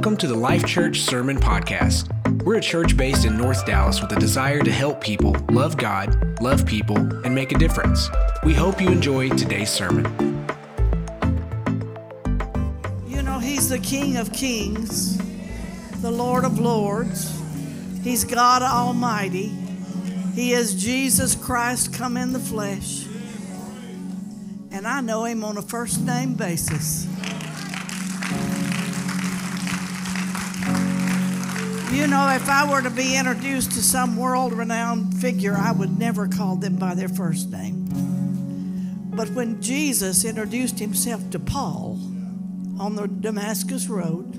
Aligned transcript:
Welcome 0.00 0.16
to 0.16 0.28
the 0.28 0.34
Life 0.34 0.64
Church 0.64 1.00
Sermon 1.00 1.36
Podcast. 1.36 2.08
We're 2.42 2.56
a 2.56 2.60
church 2.62 2.96
based 2.96 3.26
in 3.26 3.36
North 3.36 3.66
Dallas 3.66 4.00
with 4.00 4.10
a 4.12 4.18
desire 4.18 4.62
to 4.62 4.72
help 4.72 5.02
people 5.02 5.36
love 5.50 5.76
God, 5.76 6.40
love 6.40 6.64
people, 6.64 6.96
and 6.96 7.34
make 7.34 7.52
a 7.52 7.58
difference. 7.58 8.08
We 8.42 8.54
hope 8.54 8.80
you 8.80 8.88
enjoy 8.88 9.28
today's 9.28 9.68
sermon. 9.68 10.06
You 13.06 13.20
know, 13.20 13.40
He's 13.40 13.68
the 13.68 13.78
King 13.78 14.16
of 14.16 14.32
Kings, 14.32 15.18
the 16.00 16.10
Lord 16.10 16.46
of 16.46 16.58
Lords. 16.58 17.38
He's 18.02 18.24
God 18.24 18.62
Almighty. 18.62 19.52
He 20.34 20.54
is 20.54 20.82
Jesus 20.82 21.34
Christ 21.34 21.92
come 21.92 22.16
in 22.16 22.32
the 22.32 22.40
flesh. 22.40 23.04
And 24.72 24.86
I 24.86 25.02
know 25.02 25.26
Him 25.26 25.44
on 25.44 25.58
a 25.58 25.62
first 25.62 26.00
name 26.00 26.32
basis. 26.32 27.06
You 31.92 32.06
know, 32.06 32.28
if 32.30 32.48
I 32.48 32.70
were 32.70 32.82
to 32.82 32.90
be 32.90 33.16
introduced 33.16 33.72
to 33.72 33.82
some 33.82 34.16
world 34.16 34.52
renowned 34.52 35.14
figure, 35.20 35.56
I 35.56 35.72
would 35.72 35.98
never 35.98 36.28
call 36.28 36.54
them 36.56 36.76
by 36.76 36.94
their 36.94 37.08
first 37.08 37.50
name. 37.50 37.88
But 39.10 39.28
when 39.30 39.60
Jesus 39.60 40.24
introduced 40.24 40.78
himself 40.78 41.28
to 41.30 41.40
Paul 41.40 41.98
on 42.78 42.94
the 42.94 43.08
Damascus 43.08 43.88
Road, 43.88 44.34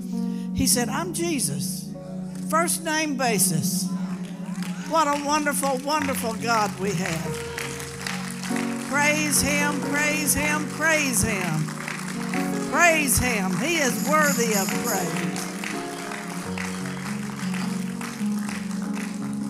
he 0.54 0.66
said, 0.66 0.88
I'm 0.88 1.12
Jesus. 1.12 1.92
First 2.48 2.84
name 2.84 3.16
basis. 3.16 3.86
What 4.88 5.06
a 5.06 5.24
wonderful, 5.24 5.78
wonderful 5.84 6.34
God 6.34 6.70
we 6.80 6.92
have. 6.92 7.52
Praise 8.88 9.40
Him, 9.40 9.80
praise 9.82 10.34
Him, 10.34 10.66
praise 10.70 11.22
Him. 11.22 11.64
Praise 12.70 13.18
Him. 13.18 13.56
He 13.58 13.76
is 13.76 14.08
worthy 14.08 14.54
of 14.54 14.68
praise. 14.84 15.51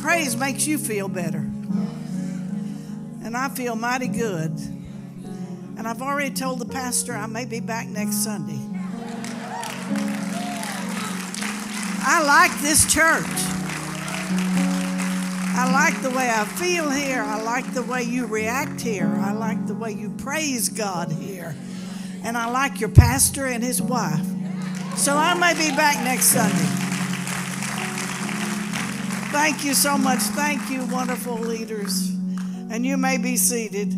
Praise 0.02 0.36
makes 0.36 0.66
you 0.66 0.76
feel 0.76 1.08
better. 1.08 1.38
And 3.24 3.36
I 3.36 3.48
feel 3.48 3.76
mighty 3.76 4.08
good. 4.08 4.50
And 5.78 5.86
I've 5.86 6.02
already 6.02 6.34
told 6.34 6.58
the 6.58 6.66
pastor 6.66 7.14
I 7.14 7.26
may 7.26 7.44
be 7.44 7.60
back 7.60 7.86
next 7.86 8.16
Sunday. 8.16 8.58
I 12.04 12.22
like 12.24 12.60
this 12.60 12.92
church. 12.92 13.24
I 15.54 15.70
like 15.72 16.02
the 16.02 16.10
way 16.10 16.28
I 16.30 16.44
feel 16.44 16.90
here. 16.90 17.22
I 17.22 17.40
like 17.40 17.72
the 17.72 17.82
way 17.84 18.02
you 18.02 18.26
react 18.26 18.80
here. 18.80 19.06
I 19.06 19.30
like 19.32 19.66
the 19.68 19.74
way 19.74 19.92
you 19.92 20.10
praise 20.10 20.68
God 20.68 21.12
here. 21.12 21.54
And 22.24 22.36
I 22.36 22.50
like 22.50 22.80
your 22.80 22.88
pastor 22.88 23.46
and 23.46 23.62
his 23.62 23.80
wife. 23.80 24.26
So 24.96 25.16
I 25.16 25.34
may 25.34 25.54
be 25.54 25.74
back 25.76 26.02
next 26.04 26.26
Sunday. 26.26 26.81
Thank 29.32 29.64
you 29.64 29.72
so 29.72 29.96
much. 29.96 30.18
Thank 30.18 30.68
you, 30.70 30.84
wonderful 30.84 31.38
leaders. 31.38 32.10
And 32.70 32.84
you 32.84 32.98
may 32.98 33.16
be 33.16 33.38
seated. 33.38 33.90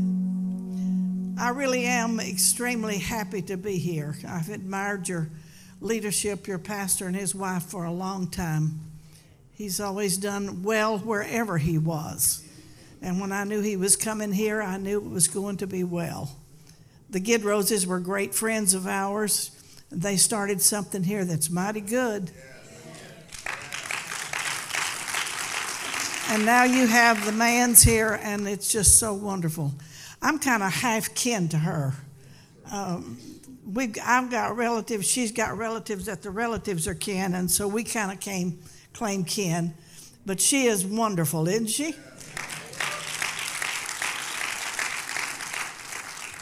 I 1.36 1.48
really 1.48 1.86
am 1.86 2.20
extremely 2.20 2.98
happy 2.98 3.42
to 3.42 3.56
be 3.56 3.76
here. 3.78 4.14
I've 4.28 4.48
admired 4.48 5.08
your 5.08 5.28
leadership, 5.80 6.46
your 6.46 6.58
pastor 6.58 7.08
and 7.08 7.16
his 7.16 7.34
wife, 7.34 7.64
for 7.64 7.84
a 7.84 7.90
long 7.90 8.30
time. 8.30 8.78
He's 9.54 9.80
always 9.80 10.16
done 10.16 10.62
well 10.62 10.98
wherever 10.98 11.58
he 11.58 11.78
was. 11.78 12.46
And 13.02 13.20
when 13.20 13.32
I 13.32 13.42
knew 13.42 13.60
he 13.60 13.76
was 13.76 13.96
coming 13.96 14.32
here, 14.32 14.62
I 14.62 14.76
knew 14.76 14.98
it 14.98 15.10
was 15.10 15.26
going 15.26 15.56
to 15.56 15.66
be 15.66 15.82
well. 15.82 16.30
The 17.10 17.20
Gidroses 17.20 17.86
were 17.86 17.98
great 17.98 18.36
friends 18.36 18.72
of 18.72 18.86
ours. 18.86 19.50
They 19.90 20.16
started 20.16 20.62
something 20.62 21.02
here 21.02 21.24
that's 21.24 21.50
mighty 21.50 21.80
good. 21.80 22.30
And 26.34 26.44
now 26.44 26.64
you 26.64 26.88
have 26.88 27.24
the 27.24 27.30
Manns 27.30 27.84
here, 27.84 28.18
and 28.20 28.48
it's 28.48 28.72
just 28.72 28.98
so 28.98 29.14
wonderful. 29.14 29.72
I'm 30.20 30.40
kind 30.40 30.64
of 30.64 30.72
half 30.72 31.14
kin 31.14 31.48
to 31.50 31.58
her. 31.58 31.94
Um, 32.72 33.18
we 33.64 33.92
I've 34.04 34.32
got 34.32 34.56
relatives, 34.56 35.08
she's 35.08 35.30
got 35.30 35.56
relatives 35.56 36.06
that 36.06 36.22
the 36.22 36.32
relatives 36.32 36.88
are 36.88 36.94
kin, 36.96 37.34
and 37.34 37.48
so 37.48 37.68
we 37.68 37.84
kind 37.84 38.10
of 38.10 38.18
came 38.18 38.58
claim 38.92 39.22
kin. 39.22 39.74
But 40.26 40.40
she 40.40 40.64
is 40.64 40.84
wonderful, 40.84 41.46
isn't 41.46 41.68
she? 41.68 41.94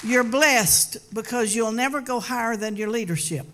You're 0.03 0.25
blessed 0.25 1.13
because 1.13 1.55
you'll 1.55 1.71
never 1.71 2.01
go 2.01 2.19
higher 2.19 2.57
than 2.57 2.77
your 2.77 2.89
leadership. 2.89 3.45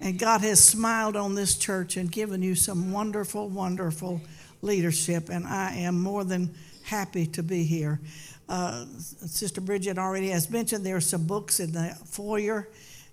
And 0.00 0.18
God 0.18 0.40
has 0.40 0.58
smiled 0.58 1.14
on 1.14 1.36
this 1.36 1.56
church 1.56 1.96
and 1.96 2.10
given 2.10 2.42
you 2.42 2.56
some 2.56 2.90
wonderful, 2.90 3.48
wonderful 3.48 4.20
leadership, 4.62 5.28
and 5.28 5.46
I 5.46 5.74
am 5.76 6.00
more 6.00 6.24
than 6.24 6.54
happy 6.82 7.26
to 7.26 7.42
be 7.42 7.64
here. 7.64 8.00
Uh, 8.48 8.84
Sister 8.98 9.60
Bridget 9.60 9.98
already 9.98 10.28
has 10.30 10.50
mentioned 10.50 10.84
there 10.84 10.96
are 10.96 11.00
some 11.00 11.26
books 11.26 11.60
in 11.60 11.72
the 11.72 11.96
foyer 12.06 12.68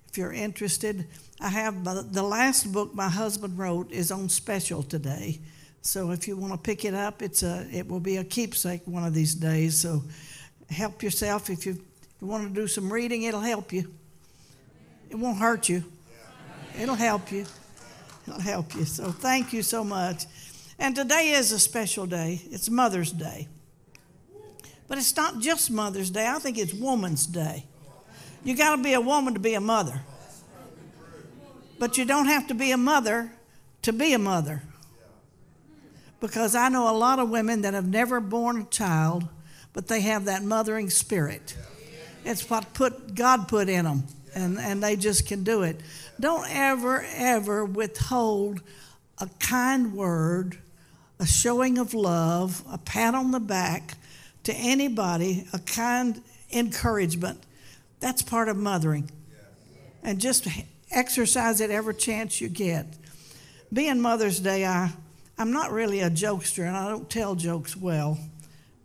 if 0.09 0.17
you're 0.17 0.33
interested. 0.33 1.05
I 1.39 1.49
have 1.49 1.83
the 2.13 2.23
last 2.23 2.71
book 2.71 2.95
my 2.95 3.09
husband 3.09 3.57
wrote 3.57 3.91
is 3.91 4.11
on 4.11 4.29
special 4.29 4.81
today. 4.81 5.39
So 5.81 6.11
if 6.11 6.27
you 6.27 6.35
want 6.35 6.53
to 6.53 6.57
pick 6.57 6.85
it 6.85 6.93
up, 6.93 7.21
it's 7.21 7.43
a 7.43 7.67
it 7.71 7.87
will 7.87 7.99
be 7.99 8.17
a 8.17 8.23
keepsake 8.23 8.81
one 8.85 9.03
of 9.03 9.13
these 9.13 9.35
days. 9.35 9.77
So 9.77 10.03
help 10.69 11.03
yourself 11.03 11.49
if 11.49 11.65
you 11.65 11.79
want 12.19 12.47
to 12.47 12.61
do 12.61 12.67
some 12.67 12.91
reading, 12.91 13.23
it'll 13.23 13.39
help 13.41 13.71
you. 13.71 13.93
It 15.09 15.15
won't 15.15 15.37
hurt 15.37 15.69
you. 15.69 15.83
It'll 16.79 16.95
help 16.95 17.31
you. 17.31 17.45
It'll 18.27 18.41
help 18.41 18.75
you. 18.75 18.85
So 18.85 19.11
thank 19.11 19.53
you 19.53 19.61
so 19.61 19.83
much. 19.83 20.25
And 20.79 20.95
today 20.95 21.31
is 21.31 21.51
a 21.51 21.59
special 21.59 22.05
day. 22.05 22.41
It's 22.51 22.69
Mother's 22.69 23.11
Day. 23.11 23.47
But 24.87 24.97
it's 24.97 25.15
not 25.15 25.39
just 25.39 25.71
Mother's 25.71 26.09
Day, 26.09 26.27
I 26.27 26.39
think 26.39 26.57
it's 26.57 26.73
Woman's 26.73 27.25
Day. 27.25 27.65
You 28.43 28.55
got 28.55 28.75
to 28.75 28.81
be 28.81 28.93
a 28.93 29.01
woman 29.01 29.33
to 29.33 29.39
be 29.39 29.55
a 29.55 29.61
mother. 29.61 30.01
But 31.79 31.97
you 31.97 32.05
don't 32.05 32.27
have 32.27 32.47
to 32.47 32.53
be 32.53 32.71
a 32.71 32.77
mother 32.77 33.31
to 33.81 33.91
be 33.91 34.13
a 34.13 34.19
mother. 34.19 34.63
Because 36.19 36.55
I 36.55 36.69
know 36.69 36.89
a 36.89 36.95
lot 36.97 37.19
of 37.19 37.29
women 37.29 37.61
that 37.61 37.73
have 37.73 37.87
never 37.87 38.19
born 38.19 38.61
a 38.61 38.65
child, 38.65 39.27
but 39.73 39.87
they 39.87 40.01
have 40.01 40.25
that 40.25 40.43
mothering 40.43 40.89
spirit. 40.89 41.55
It's 42.23 42.49
what 42.49 42.73
put 42.73 43.13
God 43.13 43.47
put 43.47 43.69
in 43.69 43.85
them, 43.85 44.03
and, 44.33 44.57
and 44.57 44.81
they 44.81 44.95
just 44.95 45.27
can 45.27 45.43
do 45.43 45.63
it. 45.63 45.79
Don't 46.19 46.47
ever, 46.49 47.05
ever 47.15 47.65
withhold 47.65 48.61
a 49.19 49.27
kind 49.39 49.93
word 49.93 50.57
a 51.19 51.25
showing 51.25 51.77
of 51.77 51.93
love, 51.93 52.63
a 52.71 52.77
pat 52.77 53.15
on 53.15 53.31
the 53.31 53.39
back 53.39 53.95
to 54.43 54.53
anybody, 54.53 55.47
a 55.53 55.59
kind 55.59 56.21
encouragement. 56.51 57.43
That's 57.99 58.21
part 58.21 58.49
of 58.49 58.57
mothering. 58.57 59.09
And 60.03 60.19
just 60.19 60.47
exercise 60.91 61.59
it 61.59 61.69
every 61.69 61.95
chance 61.95 62.39
you 62.39 62.49
get. 62.49 62.85
Being 63.73 63.99
Mother's 63.99 64.39
Day, 64.39 64.65
I, 64.65 64.91
I'm 65.37 65.51
not 65.51 65.71
really 65.71 66.01
a 66.01 66.09
jokester 66.09 66.65
and 66.65 66.77
I 66.77 66.87
don't 66.87 67.09
tell 67.09 67.35
jokes 67.35 67.75
well, 67.75 68.17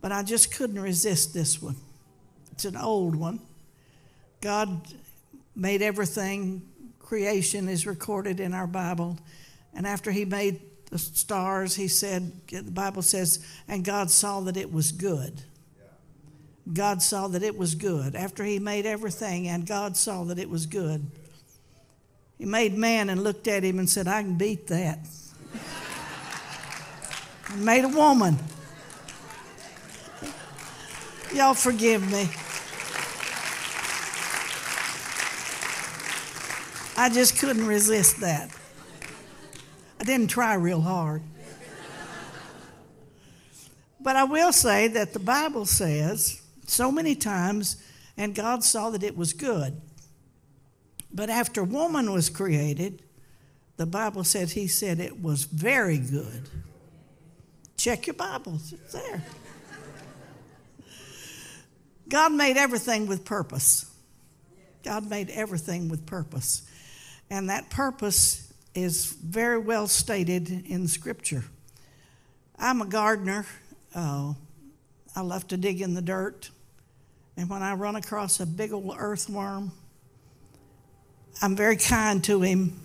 but 0.01 0.11
I 0.11 0.23
just 0.23 0.53
couldn't 0.53 0.79
resist 0.79 1.33
this 1.33 1.61
one. 1.61 1.77
It's 2.51 2.65
an 2.65 2.75
old 2.75 3.15
one. 3.15 3.39
God 4.41 4.81
made 5.55 5.81
everything, 5.81 6.61
creation 6.99 7.69
is 7.69 7.87
recorded 7.87 8.39
in 8.39 8.53
our 8.53 8.67
Bible. 8.67 9.17
And 9.73 9.87
after 9.87 10.11
He 10.11 10.25
made 10.25 10.61
the 10.93 10.99
stars, 10.99 11.75
he 11.75 11.87
said, 11.87 12.31
the 12.49 12.61
Bible 12.61 13.01
says, 13.01 13.43
and 13.67 13.83
God 13.83 14.11
saw 14.11 14.41
that 14.41 14.55
it 14.55 14.71
was 14.71 14.91
good. 14.91 15.41
God 16.71 17.01
saw 17.01 17.27
that 17.29 17.41
it 17.41 17.57
was 17.57 17.73
good. 17.73 18.15
After 18.15 18.43
he 18.43 18.59
made 18.59 18.85
everything, 18.85 19.47
and 19.47 19.65
God 19.65 19.97
saw 19.97 20.23
that 20.25 20.37
it 20.37 20.47
was 20.47 20.67
good, 20.67 21.03
he 22.37 22.45
made 22.45 22.77
man 22.77 23.09
and 23.09 23.23
looked 23.23 23.47
at 23.47 23.63
him 23.63 23.79
and 23.79 23.89
said, 23.89 24.07
I 24.07 24.21
can 24.21 24.37
beat 24.37 24.67
that. 24.67 24.99
he 27.49 27.59
made 27.59 27.85
a 27.85 27.89
woman. 27.89 28.37
Y'all 31.33 31.55
forgive 31.55 32.03
me. 32.11 32.29
I 36.95 37.09
just 37.09 37.39
couldn't 37.39 37.65
resist 37.65 38.19
that. 38.21 38.51
I 40.03 40.05
didn't 40.05 40.27
try 40.27 40.55
real 40.55 40.81
hard. 40.81 41.21
But 44.01 44.17
I 44.17 44.25
will 44.25 44.51
say 44.51 44.89
that 44.89 45.13
the 45.13 45.19
Bible 45.19 45.65
says 45.65 46.41
so 46.67 46.91
many 46.91 47.15
times, 47.15 47.81
and 48.17 48.35
God 48.35 48.65
saw 48.65 48.89
that 48.89 49.01
it 49.01 49.15
was 49.15 49.31
good. 49.31 49.79
But 51.13 51.29
after 51.29 51.63
woman 51.63 52.11
was 52.11 52.29
created, 52.29 53.01
the 53.77 53.85
Bible 53.85 54.25
said 54.25 54.49
he 54.49 54.67
said 54.67 54.99
it 54.99 55.21
was 55.21 55.45
very 55.45 55.99
good. 55.99 56.49
Check 57.77 58.05
your 58.05 58.15
Bibles, 58.15 58.73
it's 58.73 58.91
there. 58.91 59.23
God 62.09 62.33
made 62.33 62.57
everything 62.57 63.07
with 63.07 63.23
purpose. 63.23 63.89
God 64.83 65.09
made 65.09 65.29
everything 65.29 65.87
with 65.87 66.05
purpose. 66.05 66.63
And 67.29 67.49
that 67.49 67.69
purpose 67.69 68.52
is 68.75 69.05
very 69.05 69.57
well 69.57 69.87
stated 69.87 70.49
in 70.67 70.87
Scripture. 70.87 71.43
I'm 72.57 72.81
a 72.81 72.85
gardener. 72.85 73.45
Uh, 73.93 74.33
I 75.15 75.21
love 75.21 75.47
to 75.49 75.57
dig 75.57 75.81
in 75.81 75.93
the 75.93 76.01
dirt. 76.01 76.49
And 77.37 77.49
when 77.49 77.61
I 77.61 77.73
run 77.73 77.95
across 77.95 78.39
a 78.39 78.45
big 78.45 78.73
old 78.73 78.95
earthworm, 78.97 79.71
I'm 81.41 81.55
very 81.55 81.77
kind 81.77 82.23
to 82.25 82.41
him 82.41 82.79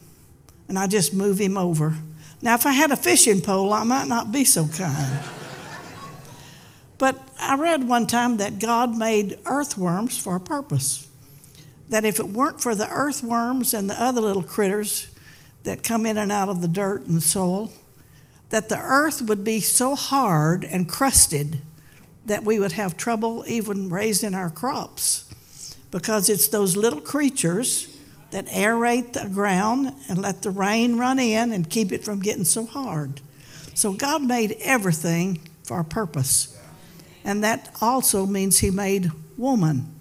and 0.69 0.79
I 0.79 0.87
just 0.87 1.15
move 1.15 1.39
him 1.39 1.57
over. 1.57 1.95
Now, 2.41 2.55
if 2.55 2.67
I 2.67 2.73
had 2.73 2.91
a 2.91 2.97
fishing 2.97 3.41
pole, 3.41 3.73
I 3.73 3.85
might 3.85 4.07
not 4.07 4.31
be 4.31 4.45
so 4.45 4.69
kind. 4.69 5.21
but 6.99 7.19
I 7.41 7.57
read 7.57 7.89
one 7.89 8.07
time 8.07 8.37
that 8.37 8.59
God 8.59 8.97
made 8.97 9.39
earthworms 9.47 10.19
for 10.19 10.37
a 10.37 10.41
purpose. 10.41 11.09
That 11.89 12.05
if 12.05 12.21
it 12.21 12.29
weren't 12.29 12.61
for 12.61 12.75
the 12.75 12.89
earthworms 12.89 13.73
and 13.73 13.89
the 13.89 14.01
other 14.01 14.21
little 14.21 14.43
critters 14.43 15.09
that 15.65 15.83
come 15.83 16.07
in 16.07 16.17
and 16.17 16.33
out 16.33 16.49
of 16.49 16.63
the 16.63 16.69
dirt 16.69 17.07
and 17.07 17.23
soil, 17.23 17.73
that 18.51 18.69
the 18.69 18.79
earth 18.79 19.23
would 19.23 19.45
be 19.45 19.61
so 19.61 19.95
hard 19.95 20.65
and 20.65 20.89
crusted 20.89 21.61
that 22.27 22.45
we 22.45 22.59
would 22.59 22.73
have 22.73 22.97
trouble 22.97 23.45
even 23.47 23.89
raising 23.89 24.35
our 24.35 24.51
crops. 24.51 25.25
Because 25.91 26.29
it's 26.29 26.49
those 26.49 26.77
little 26.77 27.01
creatures 27.01 27.95
that 28.31 28.47
aerate 28.49 29.15
the 29.15 29.29
ground 29.29 29.95
and 30.09 30.21
let 30.21 30.43
the 30.43 30.51
rain 30.51 30.99
run 30.99 31.19
in 31.19 31.53
and 31.53 31.69
keep 31.69 31.93
it 31.93 32.05
from 32.05 32.21
getting 32.21 32.45
so 32.45 32.67
hard. 32.67 33.21
So 33.75 33.93
God 33.93 34.23
made 34.23 34.57
everything 34.61 35.41
for 35.63 35.81
a 35.81 35.85
purpose. 35.85 36.59
And 37.25 37.43
that 37.45 37.75
also 37.81 38.27
means 38.27 38.59
He 38.59 38.71
made 38.71 39.11
woman 39.37 39.95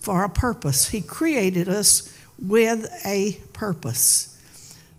for 0.00 0.24
a 0.24 0.28
purpose. 0.28 0.88
He 0.88 1.00
created 1.00 1.68
us 1.68 2.14
with 2.38 2.88
a 3.04 3.38
purpose. 3.52 4.37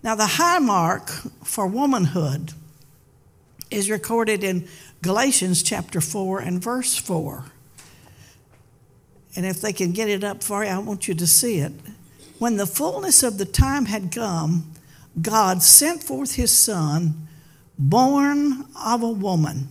Now, 0.01 0.15
the 0.15 0.27
high 0.27 0.59
mark 0.59 1.09
for 1.43 1.67
womanhood 1.67 2.53
is 3.69 3.89
recorded 3.89 4.43
in 4.43 4.67
Galatians 5.01 5.61
chapter 5.61 5.99
4 5.99 6.39
and 6.39 6.61
verse 6.63 6.95
4. 6.95 7.45
And 9.35 9.45
if 9.45 9.61
they 9.61 9.73
can 9.73 9.91
get 9.91 10.09
it 10.09 10.23
up 10.23 10.41
for 10.41 10.63
you, 10.63 10.69
I 10.69 10.77
want 10.79 11.07
you 11.07 11.13
to 11.13 11.27
see 11.27 11.59
it. 11.59 11.73
When 12.39 12.57
the 12.57 12.65
fullness 12.65 13.23
of 13.23 13.37
the 13.37 13.45
time 13.45 13.85
had 13.85 14.11
come, 14.11 14.71
God 15.21 15.61
sent 15.61 16.01
forth 16.01 16.35
his 16.35 16.51
son, 16.51 17.27
born 17.77 18.65
of 18.81 19.03
a 19.03 19.09
woman. 19.09 19.67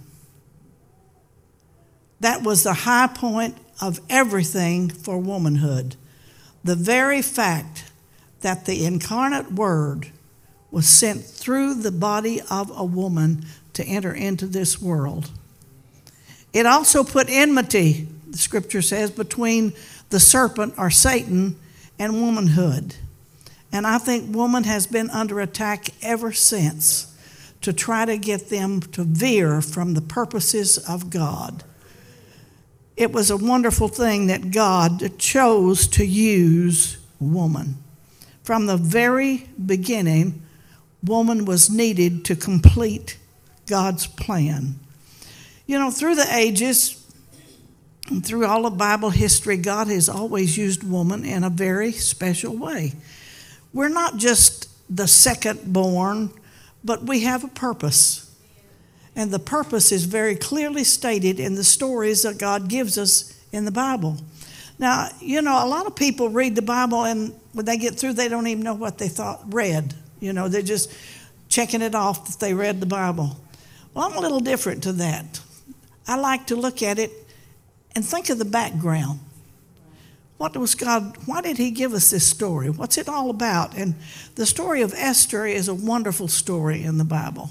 That 2.20 2.42
was 2.42 2.62
the 2.62 2.74
high 2.74 3.06
point 3.06 3.56
of 3.80 4.00
everything 4.10 4.90
for 4.90 5.18
womanhood. 5.18 5.96
The 6.64 6.74
very 6.74 7.22
fact 7.22 7.90
that 8.40 8.66
the 8.66 8.84
incarnate 8.84 9.52
word 9.52 10.12
was 10.70 10.86
sent 10.86 11.24
through 11.24 11.74
the 11.74 11.92
body 11.92 12.40
of 12.50 12.70
a 12.76 12.84
woman 12.84 13.44
to 13.72 13.84
enter 13.84 14.12
into 14.12 14.46
this 14.46 14.80
world. 14.80 15.30
It 16.52 16.66
also 16.66 17.04
put 17.04 17.28
enmity, 17.30 18.08
the 18.26 18.38
scripture 18.38 18.82
says, 18.82 19.10
between 19.10 19.72
the 20.10 20.20
serpent 20.20 20.74
or 20.76 20.90
Satan 20.90 21.56
and 21.98 22.20
womanhood. 22.20 22.94
And 23.72 23.86
I 23.86 23.98
think 23.98 24.34
woman 24.34 24.64
has 24.64 24.86
been 24.86 25.10
under 25.10 25.40
attack 25.40 25.88
ever 26.02 26.32
since 26.32 27.14
to 27.60 27.72
try 27.72 28.04
to 28.04 28.16
get 28.16 28.48
them 28.48 28.80
to 28.80 29.04
veer 29.04 29.60
from 29.60 29.94
the 29.94 30.00
purposes 30.00 30.78
of 30.78 31.10
God. 31.10 31.64
It 32.96 33.12
was 33.12 33.30
a 33.30 33.36
wonderful 33.36 33.88
thing 33.88 34.26
that 34.28 34.50
God 34.50 35.18
chose 35.18 35.86
to 35.88 36.04
use 36.04 36.98
woman. 37.20 37.76
From 38.42 38.66
the 38.66 38.76
very 38.76 39.48
beginning, 39.64 40.42
woman 41.04 41.44
was 41.44 41.70
needed 41.70 42.24
to 42.26 42.36
complete 42.36 43.18
God's 43.66 44.06
plan. 44.06 44.78
You 45.66 45.78
know, 45.78 45.90
through 45.90 46.14
the 46.14 46.34
ages, 46.34 46.98
and 48.10 48.24
through 48.24 48.46
all 48.46 48.66
of 48.66 48.78
Bible 48.78 49.10
history, 49.10 49.56
God 49.56 49.88
has 49.88 50.08
always 50.08 50.56
used 50.56 50.82
woman 50.82 51.24
in 51.24 51.44
a 51.44 51.50
very 51.50 51.92
special 51.92 52.56
way. 52.56 52.94
We're 53.72 53.88
not 53.88 54.16
just 54.16 54.68
the 54.88 55.06
second 55.06 55.72
born, 55.72 56.30
but 56.82 57.04
we 57.04 57.20
have 57.20 57.44
a 57.44 57.48
purpose. 57.48 58.34
And 59.14 59.30
the 59.30 59.38
purpose 59.38 59.92
is 59.92 60.04
very 60.04 60.36
clearly 60.36 60.84
stated 60.84 61.38
in 61.38 61.54
the 61.54 61.64
stories 61.64 62.22
that 62.22 62.38
God 62.38 62.68
gives 62.68 62.96
us 62.96 63.38
in 63.52 63.64
the 63.64 63.70
Bible. 63.70 64.16
Now, 64.78 65.08
you 65.20 65.42
know, 65.42 65.62
a 65.62 65.66
lot 65.66 65.86
of 65.86 65.96
people 65.96 66.30
read 66.30 66.54
the 66.54 66.62
Bible 66.62 67.04
and 67.04 67.34
when 67.52 67.66
they 67.66 67.76
get 67.76 67.96
through, 67.96 68.12
they 68.12 68.28
don't 68.28 68.46
even 68.46 68.62
know 68.62 68.74
what 68.74 68.98
they 68.98 69.08
thought 69.08 69.42
read. 69.52 69.94
You 70.20 70.32
know, 70.32 70.48
they're 70.48 70.62
just 70.62 70.92
checking 71.48 71.82
it 71.82 71.94
off 71.94 72.26
that 72.26 72.40
they 72.40 72.54
read 72.54 72.80
the 72.80 72.86
Bible. 72.86 73.36
Well, 73.94 74.08
I'm 74.08 74.16
a 74.16 74.20
little 74.20 74.40
different 74.40 74.82
to 74.84 74.92
that. 74.94 75.40
I 76.06 76.16
like 76.16 76.46
to 76.48 76.56
look 76.56 76.82
at 76.82 76.98
it 76.98 77.12
and 77.94 78.04
think 78.04 78.30
of 78.30 78.38
the 78.38 78.44
background. 78.44 79.20
What 80.38 80.56
was 80.56 80.74
God, 80.74 81.16
why 81.26 81.40
did 81.40 81.58
He 81.58 81.70
give 81.70 81.92
us 81.92 82.10
this 82.10 82.26
story? 82.26 82.70
What's 82.70 82.96
it 82.96 83.08
all 83.08 83.28
about? 83.28 83.76
And 83.76 83.96
the 84.36 84.46
story 84.46 84.82
of 84.82 84.94
Esther 84.94 85.46
is 85.46 85.68
a 85.68 85.74
wonderful 85.74 86.28
story 86.28 86.82
in 86.82 86.96
the 86.98 87.04
Bible. 87.04 87.50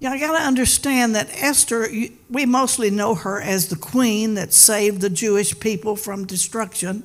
You 0.00 0.10
I 0.10 0.18
got 0.18 0.38
to 0.38 0.44
understand 0.44 1.16
that 1.16 1.28
Esther, 1.32 1.88
we 2.30 2.46
mostly 2.46 2.90
know 2.90 3.16
her 3.16 3.40
as 3.40 3.68
the 3.68 3.76
queen 3.76 4.34
that 4.34 4.52
saved 4.52 5.00
the 5.00 5.10
Jewish 5.10 5.58
people 5.58 5.96
from 5.96 6.24
destruction. 6.24 7.02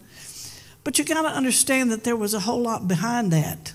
But 0.83 0.99
you 0.99 1.05
got 1.05 1.21
to 1.21 1.29
understand 1.29 1.91
that 1.91 2.03
there 2.03 2.15
was 2.15 2.33
a 2.33 2.41
whole 2.41 2.61
lot 2.61 2.87
behind 2.87 3.31
that. 3.31 3.73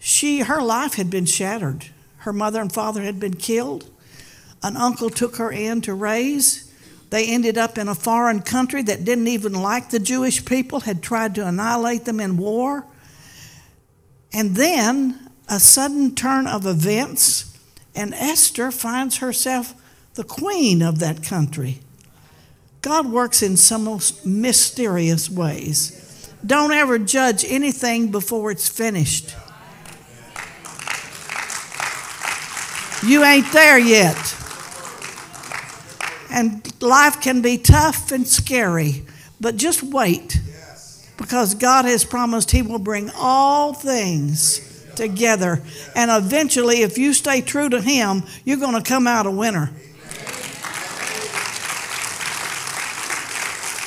She, 0.00 0.40
her 0.40 0.62
life 0.62 0.94
had 0.94 1.10
been 1.10 1.26
shattered. 1.26 1.86
Her 2.18 2.32
mother 2.32 2.60
and 2.60 2.72
father 2.72 3.02
had 3.02 3.20
been 3.20 3.36
killed. 3.36 3.88
An 4.62 4.76
uncle 4.76 5.10
took 5.10 5.36
her 5.36 5.52
in 5.52 5.82
to 5.82 5.94
raise. 5.94 6.72
They 7.10 7.26
ended 7.26 7.58
up 7.58 7.76
in 7.76 7.86
a 7.86 7.94
foreign 7.94 8.40
country 8.40 8.82
that 8.82 9.04
didn't 9.04 9.28
even 9.28 9.52
like 9.52 9.90
the 9.90 9.98
Jewish 9.98 10.44
people, 10.44 10.80
had 10.80 11.02
tried 11.02 11.34
to 11.34 11.46
annihilate 11.46 12.06
them 12.06 12.18
in 12.18 12.38
war. 12.38 12.86
And 14.32 14.56
then 14.56 15.30
a 15.48 15.60
sudden 15.60 16.14
turn 16.14 16.46
of 16.46 16.66
events, 16.66 17.58
and 17.94 18.14
Esther 18.14 18.70
finds 18.70 19.18
herself 19.18 19.74
the 20.14 20.24
queen 20.24 20.82
of 20.82 20.98
that 21.00 21.22
country. 21.22 21.80
God 22.80 23.10
works 23.10 23.42
in 23.42 23.56
some 23.56 23.84
most 23.84 24.24
mysterious 24.24 25.28
ways. 25.28 26.32
Don't 26.46 26.72
ever 26.72 26.98
judge 26.98 27.44
anything 27.46 28.10
before 28.10 28.50
it's 28.50 28.68
finished. 28.68 29.34
You 33.02 33.24
ain't 33.24 33.50
there 33.52 33.78
yet. 33.78 34.36
And 36.30 36.82
life 36.82 37.20
can 37.20 37.40
be 37.40 37.56
tough 37.58 38.12
and 38.12 38.26
scary, 38.26 39.04
but 39.40 39.56
just 39.56 39.82
wait 39.82 40.38
because 41.16 41.54
God 41.54 41.86
has 41.86 42.04
promised 42.04 42.50
He 42.50 42.62
will 42.62 42.78
bring 42.78 43.10
all 43.16 43.72
things 43.72 44.84
together. 44.96 45.62
And 45.94 46.10
eventually, 46.10 46.82
if 46.82 46.98
you 46.98 47.14
stay 47.14 47.40
true 47.40 47.68
to 47.70 47.80
Him, 47.80 48.22
you're 48.44 48.58
going 48.58 48.80
to 48.80 48.86
come 48.86 49.06
out 49.06 49.26
a 49.26 49.30
winner. 49.30 49.70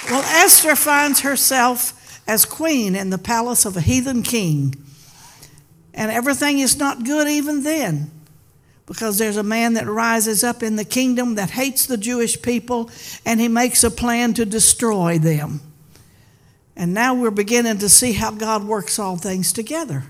Well, 0.10 0.24
Esther 0.43 0.75
finds 0.75 1.22
herself 1.22 2.22
as 2.27 2.46
queen 2.46 2.96
in 2.96 3.10
the 3.10 3.17
palace 3.17 3.65
of 3.65 3.77
a 3.77 3.82
heathen 3.82 4.22
king. 4.24 4.75
And 5.93 6.12
everything 6.12 6.60
is 6.60 6.77
not 6.77 7.03
good 7.03 7.27
even 7.27 7.63
then 7.63 8.12
because 8.85 9.17
there's 9.17 9.37
a 9.37 9.43
man 9.43 9.73
that 9.73 9.87
rises 9.87 10.43
up 10.43 10.61
in 10.61 10.75
the 10.75 10.85
kingdom 10.85 11.35
that 11.35 11.51
hates 11.51 11.85
the 11.85 11.97
Jewish 11.97 12.41
people 12.41 12.89
and 13.25 13.39
he 13.39 13.47
makes 13.47 13.83
a 13.83 13.91
plan 13.91 14.33
to 14.33 14.45
destroy 14.45 15.17
them. 15.17 15.61
And 16.75 16.93
now 16.93 17.13
we're 17.13 17.31
beginning 17.31 17.77
to 17.79 17.89
see 17.89 18.13
how 18.13 18.31
God 18.31 18.63
works 18.63 18.99
all 18.99 19.15
things 19.15 19.53
together. 19.53 20.03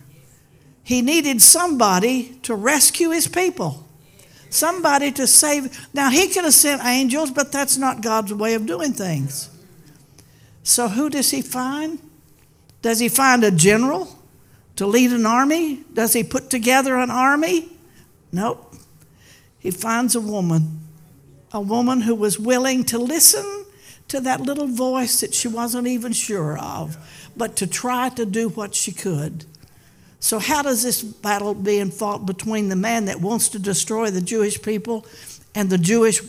He 0.84 1.02
needed 1.02 1.42
somebody 1.42 2.38
to 2.44 2.56
rescue 2.56 3.12
his 3.12 3.28
people, 3.28 3.86
somebody 4.50 5.12
to 5.14 5.28
save. 5.28 5.88
Now, 5.94 6.10
he 6.10 6.28
could 6.28 6.44
have 6.44 6.54
sent 6.54 6.84
angels, 6.84 7.32
but 7.32 7.52
that's 7.52 7.78
not 7.78 8.02
God's 8.02 8.34
way 8.34 8.54
of 8.54 8.66
doing 8.66 8.94
things. 8.94 9.50
So, 10.64 10.88
who 10.90 11.10
does 11.10 11.32
he 11.32 11.42
find? 11.42 12.00
Does 12.82 13.00
he 13.00 13.08
find 13.08 13.44
a 13.44 13.52
general 13.52 14.18
to 14.76 14.86
lead 14.86 15.12
an 15.12 15.26
army? 15.26 15.84
Does 15.94 16.14
he 16.14 16.24
put 16.24 16.50
together 16.50 16.98
an 16.98 17.12
army? 17.12 17.70
Nope. 18.34 18.74
He 19.60 19.72
finds 19.72 20.16
a 20.16 20.20
woman, 20.20 20.82
a 21.54 21.62
woman 21.62 22.02
who 22.02 22.16
was 22.16 22.40
willing 22.40 22.84
to 22.86 22.98
listen 22.98 23.66
to 24.10 24.20
that 24.22 24.42
little 24.42 24.68
voice 24.68 25.22
that 25.22 25.34
she 25.34 25.48
wasn't 25.48 25.88
even 25.88 26.12
sure 26.12 26.58
of, 26.58 26.98
but 27.38 27.56
to 27.58 27.68
try 27.68 28.10
to 28.10 28.26
do 28.26 28.50
what 28.50 28.76
she 28.76 28.92
could. 28.92 29.46
So, 30.20 30.40
how 30.40 30.64
does 30.64 30.84
this 30.84 31.02
battle 31.02 31.54
being 31.54 31.92
fought 31.92 32.26
between 32.26 32.70
the 32.70 32.76
man 32.76 33.06
that 33.06 33.22
wants 33.22 33.50
to 33.50 33.60
destroy 33.60 34.10
the 34.10 34.22
Jewish 34.22 34.62
people 34.62 35.06
and 35.54 35.70
the 35.70 35.78
Jewish 35.78 36.22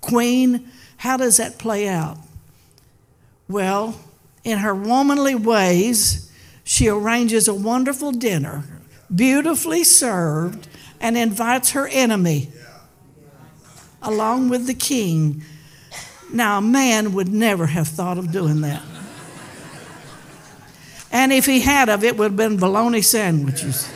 queen, 0.00 0.68
how 0.96 1.16
does 1.16 1.36
that 1.36 1.58
play 1.58 1.88
out? 1.88 2.18
Well, 3.48 4.00
in 4.44 4.58
her 4.58 4.74
womanly 4.74 5.34
ways, 5.34 6.32
she 6.64 6.88
arranges 6.88 7.46
a 7.46 7.54
wonderful 7.54 8.12
dinner 8.12 8.64
beautifully 9.14 9.84
served, 9.84 10.68
and 11.00 11.16
invites 11.16 11.70
her 11.70 11.86
enemy 11.88 12.50
along 14.02 14.48
with 14.48 14.66
the 14.66 14.74
king. 14.74 15.42
Now, 16.32 16.58
a 16.58 16.62
man 16.62 17.12
would 17.14 17.28
never 17.28 17.66
have 17.66 17.88
thought 17.88 18.18
of 18.18 18.32
doing 18.32 18.60
that. 18.62 18.82
And 21.12 21.32
if 21.32 21.46
he 21.46 21.60
had 21.60 21.88
of 21.88 22.04
it 22.04 22.16
would 22.16 22.32
have 22.32 22.36
been 22.36 22.56
bologna 22.56 23.02
sandwiches. 23.02 23.90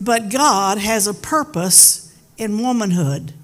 But 0.00 0.30
God 0.30 0.78
has 0.78 1.06
a 1.06 1.14
purpose 1.14 2.16
in 2.36 2.60
womanhood. 2.60 3.34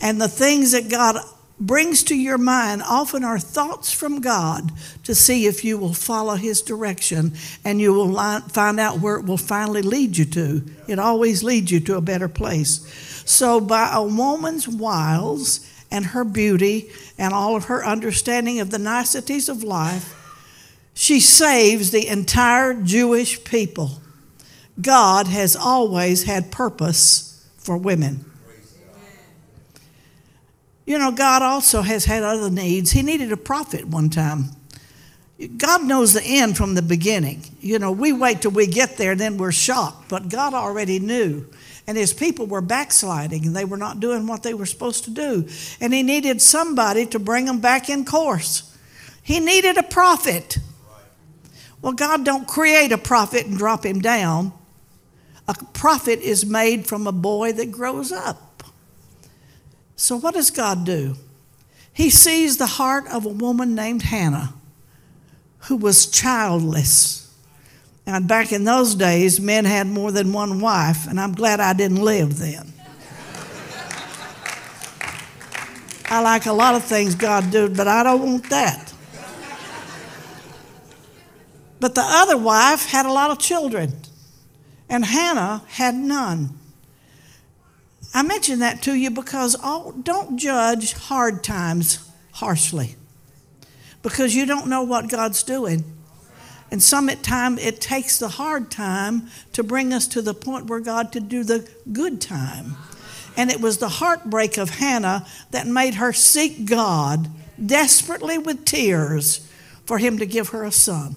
And 0.00 0.20
the 0.20 0.28
things 0.28 0.72
that 0.72 0.88
God 0.90 1.16
brings 1.60 2.04
to 2.04 2.14
your 2.14 2.38
mind 2.38 2.82
often 2.82 3.24
are 3.24 3.38
thoughts 3.38 3.92
from 3.92 4.20
God 4.20 4.70
to 5.04 5.14
see 5.14 5.46
if 5.46 5.64
you 5.64 5.76
will 5.76 5.94
follow 5.94 6.34
His 6.34 6.62
direction 6.62 7.34
and 7.64 7.80
you 7.80 7.92
will 7.92 8.14
find 8.40 8.78
out 8.78 9.00
where 9.00 9.16
it 9.16 9.24
will 9.24 9.36
finally 9.36 9.82
lead 9.82 10.16
you 10.16 10.24
to. 10.26 10.64
It 10.86 10.98
always 10.98 11.42
leads 11.42 11.70
you 11.70 11.80
to 11.80 11.96
a 11.96 12.00
better 12.00 12.28
place. 12.28 13.22
So, 13.26 13.60
by 13.60 13.90
a 13.92 14.02
woman's 14.02 14.68
wiles 14.68 15.68
and 15.90 16.06
her 16.06 16.24
beauty 16.24 16.90
and 17.18 17.34
all 17.34 17.56
of 17.56 17.64
her 17.64 17.84
understanding 17.84 18.60
of 18.60 18.70
the 18.70 18.78
niceties 18.78 19.48
of 19.48 19.62
life, 19.62 20.14
she 20.94 21.20
saves 21.20 21.90
the 21.90 22.08
entire 22.08 22.74
Jewish 22.74 23.44
people. 23.44 24.00
God 24.80 25.26
has 25.26 25.56
always 25.56 26.24
had 26.24 26.52
purpose 26.52 27.46
for 27.56 27.76
women. 27.76 28.24
You 30.88 30.98
know, 30.98 31.10
God 31.10 31.42
also 31.42 31.82
has 31.82 32.06
had 32.06 32.22
other 32.22 32.48
needs. 32.48 32.92
He 32.92 33.02
needed 33.02 33.30
a 33.30 33.36
prophet 33.36 33.86
one 33.86 34.08
time. 34.08 34.46
God 35.58 35.84
knows 35.84 36.14
the 36.14 36.22
end 36.22 36.56
from 36.56 36.74
the 36.74 36.80
beginning. 36.80 37.42
You 37.60 37.78
know, 37.78 37.92
we 37.92 38.14
wait 38.14 38.40
till 38.40 38.52
we 38.52 38.66
get 38.66 38.96
there, 38.96 39.14
then 39.14 39.36
we're 39.36 39.52
shocked. 39.52 40.08
But 40.08 40.30
God 40.30 40.54
already 40.54 40.98
knew. 40.98 41.44
And 41.86 41.98
his 41.98 42.14
people 42.14 42.46
were 42.46 42.62
backsliding 42.62 43.44
and 43.44 43.54
they 43.54 43.66
were 43.66 43.76
not 43.76 44.00
doing 44.00 44.26
what 44.26 44.42
they 44.42 44.54
were 44.54 44.64
supposed 44.64 45.04
to 45.04 45.10
do. 45.10 45.46
And 45.78 45.92
he 45.92 46.02
needed 46.02 46.40
somebody 46.40 47.04
to 47.04 47.18
bring 47.18 47.44
them 47.44 47.60
back 47.60 47.90
in 47.90 48.06
course. 48.06 48.74
He 49.22 49.40
needed 49.40 49.76
a 49.76 49.82
prophet. 49.82 50.56
Well, 51.82 51.92
God 51.92 52.24
don't 52.24 52.48
create 52.48 52.92
a 52.92 52.98
prophet 52.98 53.44
and 53.44 53.58
drop 53.58 53.84
him 53.84 54.00
down. 54.00 54.54
A 55.48 55.54
prophet 55.74 56.20
is 56.20 56.46
made 56.46 56.86
from 56.86 57.06
a 57.06 57.12
boy 57.12 57.52
that 57.52 57.72
grows 57.72 58.10
up. 58.10 58.47
So, 59.98 60.16
what 60.16 60.34
does 60.34 60.52
God 60.52 60.84
do? 60.84 61.16
He 61.92 62.08
sees 62.08 62.56
the 62.56 62.66
heart 62.66 63.08
of 63.08 63.26
a 63.26 63.30
woman 63.30 63.74
named 63.74 64.02
Hannah 64.02 64.54
who 65.62 65.76
was 65.76 66.06
childless. 66.06 67.34
And 68.06 68.28
back 68.28 68.52
in 68.52 68.62
those 68.62 68.94
days, 68.94 69.40
men 69.40 69.64
had 69.64 69.88
more 69.88 70.12
than 70.12 70.32
one 70.32 70.60
wife, 70.60 71.08
and 71.08 71.18
I'm 71.20 71.32
glad 71.32 71.58
I 71.58 71.72
didn't 71.72 72.00
live 72.00 72.38
then. 72.38 72.72
I 76.08 76.20
like 76.20 76.46
a 76.46 76.52
lot 76.52 76.76
of 76.76 76.84
things 76.84 77.16
God 77.16 77.50
did, 77.50 77.76
but 77.76 77.88
I 77.88 78.04
don't 78.04 78.22
want 78.22 78.50
that. 78.50 78.94
But 81.80 81.96
the 81.96 82.04
other 82.04 82.36
wife 82.36 82.86
had 82.86 83.04
a 83.04 83.12
lot 83.12 83.32
of 83.32 83.40
children, 83.40 83.94
and 84.88 85.04
Hannah 85.04 85.64
had 85.66 85.96
none. 85.96 86.57
I 88.14 88.22
mention 88.22 88.60
that 88.60 88.82
to 88.82 88.94
you 88.94 89.10
because 89.10 89.54
all, 89.54 89.92
don't 89.92 90.38
judge 90.38 90.94
hard 90.94 91.44
times 91.44 92.08
harshly 92.32 92.96
because 94.02 94.34
you 94.34 94.46
don't 94.46 94.68
know 94.68 94.82
what 94.82 95.10
God's 95.10 95.42
doing. 95.42 95.84
And 96.70 96.82
some 96.82 97.08
at 97.08 97.22
time 97.22 97.58
it 97.58 97.80
takes 97.80 98.18
the 98.18 98.28
hard 98.28 98.70
time 98.70 99.28
to 99.52 99.62
bring 99.62 99.92
us 99.92 100.06
to 100.08 100.22
the 100.22 100.34
point 100.34 100.66
where 100.66 100.80
God 100.80 101.12
could 101.12 101.28
do 101.28 101.42
the 101.42 101.68
good 101.92 102.20
time. 102.20 102.76
And 103.36 103.50
it 103.50 103.60
was 103.60 103.78
the 103.78 103.88
heartbreak 103.88 104.58
of 104.58 104.70
Hannah 104.70 105.26
that 105.50 105.66
made 105.66 105.94
her 105.94 106.12
seek 106.12 106.66
God 106.66 107.28
desperately 107.64 108.36
with 108.36 108.64
tears 108.64 109.48
for 109.86 109.98
him 109.98 110.18
to 110.18 110.26
give 110.26 110.48
her 110.48 110.64
a 110.64 110.72
son. 110.72 111.16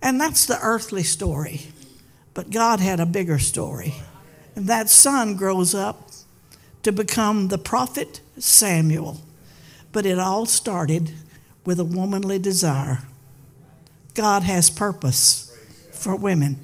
And 0.00 0.20
that's 0.20 0.46
the 0.46 0.58
earthly 0.62 1.02
story. 1.02 1.62
But 2.32 2.50
God 2.50 2.80
had 2.80 3.00
a 3.00 3.06
bigger 3.06 3.38
story. 3.38 3.94
And 4.56 4.66
that 4.66 4.90
son 4.90 5.36
grows 5.36 5.74
up 5.74 6.10
to 6.82 6.92
become 6.92 7.48
the 7.48 7.58
prophet 7.58 8.20
Samuel. 8.38 9.20
But 9.92 10.06
it 10.06 10.18
all 10.18 10.46
started 10.46 11.12
with 11.64 11.78
a 11.80 11.84
womanly 11.84 12.38
desire. 12.38 13.00
God 14.14 14.42
has 14.42 14.70
purpose 14.70 15.56
for 15.92 16.16
women. 16.16 16.58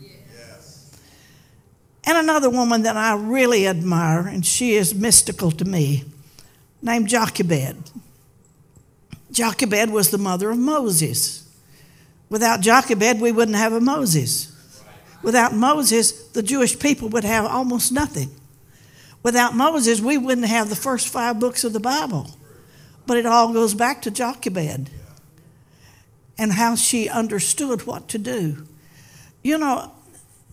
And 2.05 2.17
another 2.17 2.49
woman 2.49 2.83
that 2.83 2.97
I 2.97 3.15
really 3.15 3.67
admire, 3.67 4.29
and 4.29 4.47
she 4.47 4.75
is 4.75 4.95
mystical 4.95 5.51
to 5.51 5.65
me, 5.65 6.05
named 6.81 7.09
Jochebed. 7.09 7.91
Jochebed 9.33 9.91
was 9.91 10.11
the 10.11 10.19
mother 10.19 10.51
of 10.51 10.59
Moses. 10.59 11.49
Without 12.31 12.61
Jochebed, 12.61 13.21
we 13.21 13.33
wouldn't 13.33 13.57
have 13.57 13.73
a 13.73 13.81
Moses. 13.81 14.56
Without 15.23 15.55
Moses, 15.55 16.13
the 16.29 16.43
Jewish 16.43 16.79
people 16.79 17.09
would 17.09 17.25
have 17.25 17.45
almost 17.45 17.93
nothing. 17.93 18.31
Without 19.23 19.55
Moses, 19.57 20.01
we 20.01 20.19
wouldn't 20.19 20.47
have 20.47 20.69
the 20.69 20.77
first 20.77 21.09
five 21.09 21.41
books 21.41 21.65
of 21.65 21.73
the 21.73 21.81
Bible. 21.81 22.31
But 23.07 23.17
it 23.17 23.27
all 23.27 23.53
goes 23.53 23.75
back 23.75 24.03
to 24.03 24.11
Jochebed 24.11 24.91
and 26.39 26.53
how 26.53 26.77
she 26.77 27.09
understood 27.09 27.87
what 27.87 28.09
to 28.09 28.19
do. 28.19 28.67
You 29.43 29.59
know, 29.59 29.93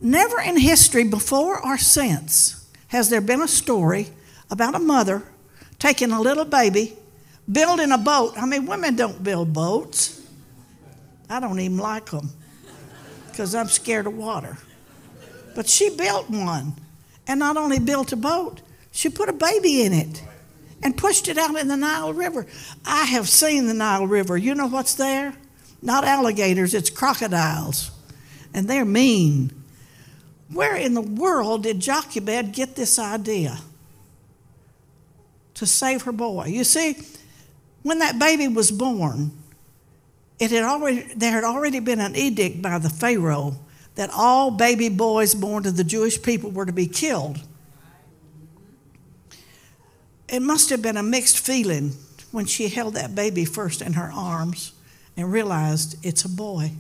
never 0.01 0.39
in 0.39 0.58
history 0.58 1.03
before 1.03 1.63
or 1.63 1.77
since 1.77 2.67
has 2.88 3.10
there 3.10 3.22
been 3.22 3.41
a 3.41 3.48
story 3.48 4.10
about 4.50 4.75
a 4.75 4.79
mother 4.79 5.24
taking 5.79 6.12
a 6.12 6.22
little 6.22 6.46
baby, 6.46 6.96
building 7.51 7.91
a 7.91 7.98
boat. 7.98 8.34
I 8.38 8.46
mean, 8.46 8.65
women 8.65 8.96
don't 8.96 9.24
build 9.24 9.51
boats. 9.51 10.22
I 11.29 11.39
don't 11.39 11.60
even 11.60 11.77
like 11.77 12.12
them 12.12 12.29
because 13.34 13.54
I'm 13.56 13.68
scared 13.68 14.08
of 14.08 14.16
water. 14.16 14.58
But 15.56 15.68
she 15.68 15.90
built 15.90 16.30
one. 16.30 16.74
And 17.28 17.40
not 17.40 17.58
only 17.58 17.80
built 17.80 18.13
a 18.13 18.16
boat, 18.16 18.62
she 18.92 19.10
put 19.10 19.28
a 19.28 19.34
baby 19.34 19.84
in 19.84 19.92
it 19.92 20.24
and 20.84 20.96
pushed 20.96 21.28
it 21.28 21.38
out 21.38 21.58
in 21.58 21.68
the 21.68 21.78
Nile 21.78 22.13
River. 22.13 22.46
I 22.86 23.06
have 23.06 23.28
seen 23.28 23.68
the 23.68 23.74
Nile 23.74 24.06
River. 24.06 24.38
You 24.38 24.54
know 24.54 24.68
what's 24.68 24.96
there? 24.96 25.34
Not 25.82 26.04
alligators, 26.04 26.74
it's 26.74 26.90
crocodiles. 26.90 27.92
And 28.54 28.70
they're 28.70 28.86
mean. 28.86 29.52
Where 30.52 30.75
in 30.75 30.94
the 30.94 31.02
world 31.02 31.63
did 31.63 31.80
Jochebed 31.80 32.52
get 32.52 32.75
this 32.75 33.00
idea 33.00 33.60
to 35.56 35.66
save 35.66 36.04
her 36.04 36.12
boy? 36.12 36.46
You 36.46 36.63
see, 36.63 36.98
when 37.82 38.00
that 38.00 38.20
baby 38.20 38.48
was 38.48 38.70
born, 38.70 39.32
it 40.52 40.52
had 40.52 40.64
already, 40.64 41.02
there 41.16 41.32
had 41.32 41.44
already 41.44 41.80
been 41.80 42.00
an 42.00 42.16
edict 42.16 42.62
by 42.62 42.78
the 42.80 42.90
Pharaoh 42.90 43.56
that 43.96 44.10
all 44.12 44.52
baby 44.52 44.90
boys 44.90 45.36
born 45.36 45.64
to 45.64 45.72
the 45.72 45.84
Jewish 45.84 46.22
people 46.22 46.52
were 46.52 46.66
to 46.66 46.74
be 46.74 46.88
killed. 46.88 47.40
It 50.28 50.42
must 50.42 50.70
have 50.70 50.82
been 50.82 50.98
a 50.98 51.04
mixed 51.04 51.40
feeling 51.40 51.94
when 52.32 52.46
she 52.46 52.68
held 52.70 52.96
that 52.96 53.14
baby 53.14 53.46
first 53.46 53.82
in 53.82 53.94
her 53.94 54.12
arms 54.12 54.74
and 55.16 55.32
realized 55.32 56.04
it's 56.04 56.26
a 56.26 56.30
boy. 56.30 56.72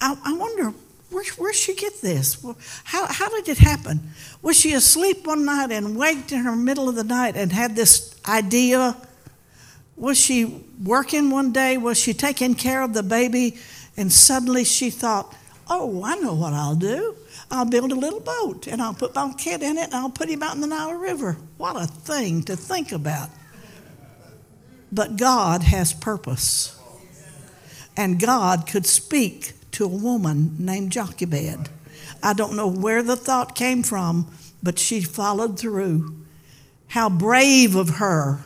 I, 0.00 0.16
I 0.24 0.32
wonder 0.32 0.72
where, 1.10 1.24
where'd 1.36 1.54
she 1.54 1.74
get 1.74 2.00
this? 2.00 2.42
How, 2.84 3.06
how 3.06 3.28
did 3.28 3.48
it 3.48 3.58
happen? 3.58 4.00
Was 4.40 4.58
she 4.58 4.72
asleep 4.72 5.26
one 5.26 5.44
night 5.44 5.70
and 5.70 5.96
waked 5.96 6.32
in 6.32 6.44
the 6.44 6.56
middle 6.56 6.88
of 6.88 6.94
the 6.94 7.04
night 7.04 7.36
and 7.36 7.52
had 7.52 7.76
this 7.76 8.14
idea 8.26 8.96
was 10.00 10.18
she 10.18 10.64
working 10.82 11.28
one 11.28 11.52
day? 11.52 11.76
Was 11.76 11.98
she 11.98 12.14
taking 12.14 12.54
care 12.54 12.80
of 12.80 12.94
the 12.94 13.02
baby? 13.02 13.58
And 13.98 14.10
suddenly 14.10 14.64
she 14.64 14.88
thought, 14.88 15.36
oh, 15.68 16.02
I 16.02 16.16
know 16.16 16.32
what 16.32 16.54
I'll 16.54 16.74
do. 16.74 17.16
I'll 17.50 17.66
build 17.66 17.92
a 17.92 17.96
little 17.96 18.20
boat 18.20 18.66
and 18.66 18.80
I'll 18.80 18.94
put 18.94 19.14
my 19.14 19.32
kid 19.34 19.62
in 19.62 19.76
it 19.76 19.84
and 19.84 19.94
I'll 19.94 20.08
put 20.08 20.30
him 20.30 20.42
out 20.42 20.54
in 20.54 20.62
the 20.62 20.66
Nile 20.66 20.94
River. 20.94 21.36
What 21.58 21.76
a 21.76 21.86
thing 21.86 22.42
to 22.44 22.56
think 22.56 22.92
about. 22.92 23.28
But 24.90 25.18
God 25.18 25.62
has 25.64 25.92
purpose. 25.92 26.76
And 27.94 28.18
God 28.18 28.66
could 28.66 28.86
speak 28.86 29.52
to 29.72 29.84
a 29.84 29.88
woman 29.88 30.56
named 30.58 30.92
Jochebed. 30.92 31.68
I 32.22 32.32
don't 32.32 32.56
know 32.56 32.68
where 32.68 33.02
the 33.02 33.16
thought 33.16 33.54
came 33.54 33.82
from, 33.82 34.32
but 34.62 34.78
she 34.78 35.02
followed 35.02 35.58
through. 35.58 36.16
How 36.88 37.10
brave 37.10 37.76
of 37.76 37.96
her 37.96 38.40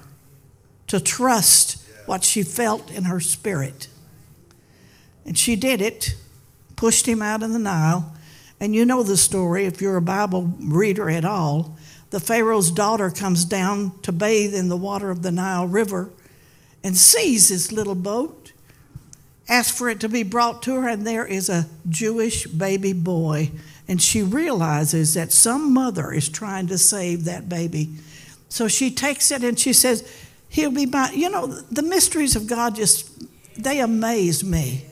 to 0.95 1.01
trust 1.01 1.85
what 2.07 2.23
she 2.23 2.45
felt 2.45 2.89
in 2.89 3.03
her 3.03 3.19
spirit. 3.19 3.89
And 5.27 5.37
she 5.37 5.57
did 5.57 5.81
it, 5.81 6.15
pushed 6.77 7.09
him 7.09 7.21
out 7.21 7.43
in 7.43 7.53
the 7.53 7.59
Nile. 7.59 8.15
And 8.61 8.77
you 8.77 8.85
know 8.85 9.03
the 9.03 9.17
story 9.17 9.67
if 9.67 9.81
you're 9.81 9.97
a 9.97 10.03
Bible 10.03 10.55
reader 10.61 11.11
at 11.11 11.25
all. 11.25 11.77
The 12.11 12.21
Pharaoh's 12.21 12.71
daughter 12.71 13.11
comes 13.11 13.45
down 13.45 13.99
to 14.03 14.13
bathe 14.13 14.55
in 14.55 14.69
the 14.69 14.77
water 14.77 15.11
of 15.11 15.23
the 15.23 15.33
Nile 15.33 15.67
River 15.67 16.11
and 16.85 16.97
sees 16.97 17.49
this 17.49 17.73
little 17.73 17.97
boat. 17.97 18.53
asks 19.49 19.77
for 19.77 19.89
it 19.89 19.99
to 19.99 20.09
be 20.09 20.23
brought 20.23 20.63
to 20.63 20.81
her, 20.81 20.89
and 20.89 21.05
there 21.05 21.27
is 21.27 21.49
a 21.49 21.67
Jewish 21.89 22.47
baby 22.47 22.93
boy. 22.93 23.51
And 23.89 24.01
she 24.01 24.23
realizes 24.23 25.15
that 25.15 25.33
some 25.33 25.75
mother 25.75 26.13
is 26.13 26.29
trying 26.29 26.69
to 26.69 26.79
save 26.79 27.25
that 27.25 27.49
baby. 27.49 27.97
So 28.49 28.69
she 28.69 28.93
takes 28.93 29.33
it 29.33 29.43
and 29.43 29.59
she 29.59 29.73
says, 29.73 30.09
He'll 30.55 30.71
be 30.71 30.87
my, 30.87 31.11
you 31.11 31.29
know, 31.31 31.49
the 31.49 31.83
mysteries 31.83 32.37
of 32.37 32.47
God 32.47 32.77
just, 32.77 33.11
they 33.61 33.81
amaze 33.81 34.45
me. 34.45 34.85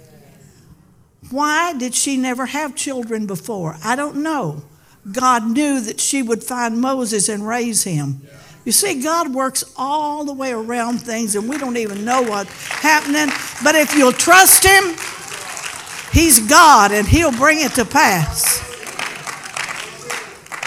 Why 1.31 1.73
did 1.73 1.95
she 1.95 2.17
never 2.17 2.47
have 2.47 2.75
children 2.75 3.27
before? 3.27 3.77
I 3.85 3.95
don't 3.95 4.25
know. 4.25 4.65
God 5.13 5.47
knew 5.47 5.81
that 5.81 6.01
she 6.01 6.21
would 6.21 6.43
find 6.43 6.81
Moses 6.81 7.29
and 7.29 7.47
raise 7.47 7.85
him. 7.85 8.23
You 8.65 8.73
see, 8.73 9.01
God 9.03 9.33
works 9.33 9.63
all 9.77 10.25
the 10.25 10.33
way 10.33 10.51
around 10.51 10.99
things, 10.99 11.37
and 11.37 11.49
we 11.49 11.59
don't 11.59 11.77
even 11.77 12.05
know 12.05 12.23
what's 12.23 12.51
happening. 12.69 13.33
But 13.63 13.77
if 13.77 13.97
you'll 13.97 14.11
trust 14.11 14.65
Him, 14.65 14.97
He's 16.13 16.41
God, 16.49 16.91
and 16.91 17.07
He'll 17.07 17.31
bring 17.31 17.61
it 17.61 17.73
to 17.75 17.85
pass. 17.85 18.61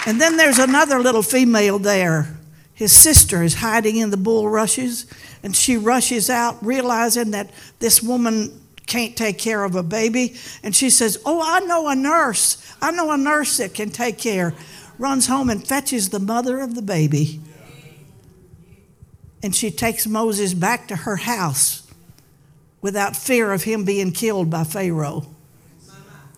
And 0.08 0.22
then 0.22 0.38
there's 0.38 0.60
another 0.60 1.00
little 1.00 1.24
female 1.24 1.80
there. 1.80 2.35
His 2.75 2.91
sister 2.91 3.41
is 3.41 3.55
hiding 3.55 3.96
in 3.96 4.12
the 4.12 4.17
bulrushes, 4.17 5.08
and 5.41 5.55
she 5.55 5.77
rushes 5.77 6.29
out, 6.29 6.63
realizing 6.63 7.32
that 7.32 7.50
this 7.79 8.03
woman 8.03 8.62
can't 8.86 9.15
take 9.15 9.39
care 9.39 9.63
of 9.63 9.75
a 9.75 9.82
baby. 9.82 10.36
And 10.62 10.75
she 10.75 10.89
says, 10.89 11.17
Oh, 11.25 11.41
I 11.44 11.62
know 11.62 11.88
a 11.88 11.96
nurse. 11.96 12.62
I 12.82 12.91
know 12.91 13.12
a 13.12 13.17
nurse 13.17 13.58
that 13.58 13.74
can 13.74 13.91
take 13.91 14.17
care. 14.17 14.53
Runs 15.00 15.27
home 15.27 15.50
and 15.50 15.65
fetches 15.65 16.10
the 16.10 16.20
mother 16.20 16.60
of 16.60 16.75
the 16.75 16.82
baby. 16.82 17.39
And 19.41 19.55
she 19.55 19.72
takes 19.72 20.05
Moses 20.05 20.53
back 20.53 20.89
to 20.89 20.98
her 20.98 21.15
house 21.15 21.89
without 22.82 23.15
fear 23.15 23.53
of 23.53 23.63
him 23.63 23.86
being 23.86 24.12
killed 24.12 24.50
by 24.50 24.65
Pharaoh. 24.65 25.27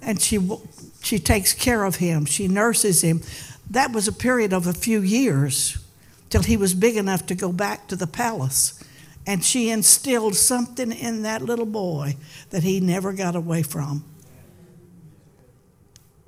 And 0.04 0.22
she, 0.22 0.40
she 1.02 1.18
takes 1.18 1.52
care 1.54 1.84
of 1.84 1.96
him, 1.96 2.26
she 2.26 2.48
nurses 2.48 3.02
him. 3.02 3.22
That 3.72 3.92
was 3.92 4.08
a 4.08 4.14
period 4.14 4.54
of 4.54 4.68
a 4.68 4.74
few 4.74 5.02
years 5.02 5.80
till 6.30 6.44
he 6.44 6.58
was 6.58 6.74
big 6.74 6.98
enough 6.98 7.26
to 7.28 7.36
go 7.36 7.52
back 7.52 7.88
to 7.88 7.96
the 7.96 8.08
palace. 8.08 8.84
And 9.26 9.44
she 9.44 9.70
instilled 9.70 10.36
something 10.36 10.92
in 10.92 11.24
that 11.24 11.42
little 11.42 11.66
boy 11.66 12.16
that 12.50 12.64
he 12.64 12.80
never 12.80 13.14
got 13.14 13.36
away 13.36 13.64
from. 13.64 14.04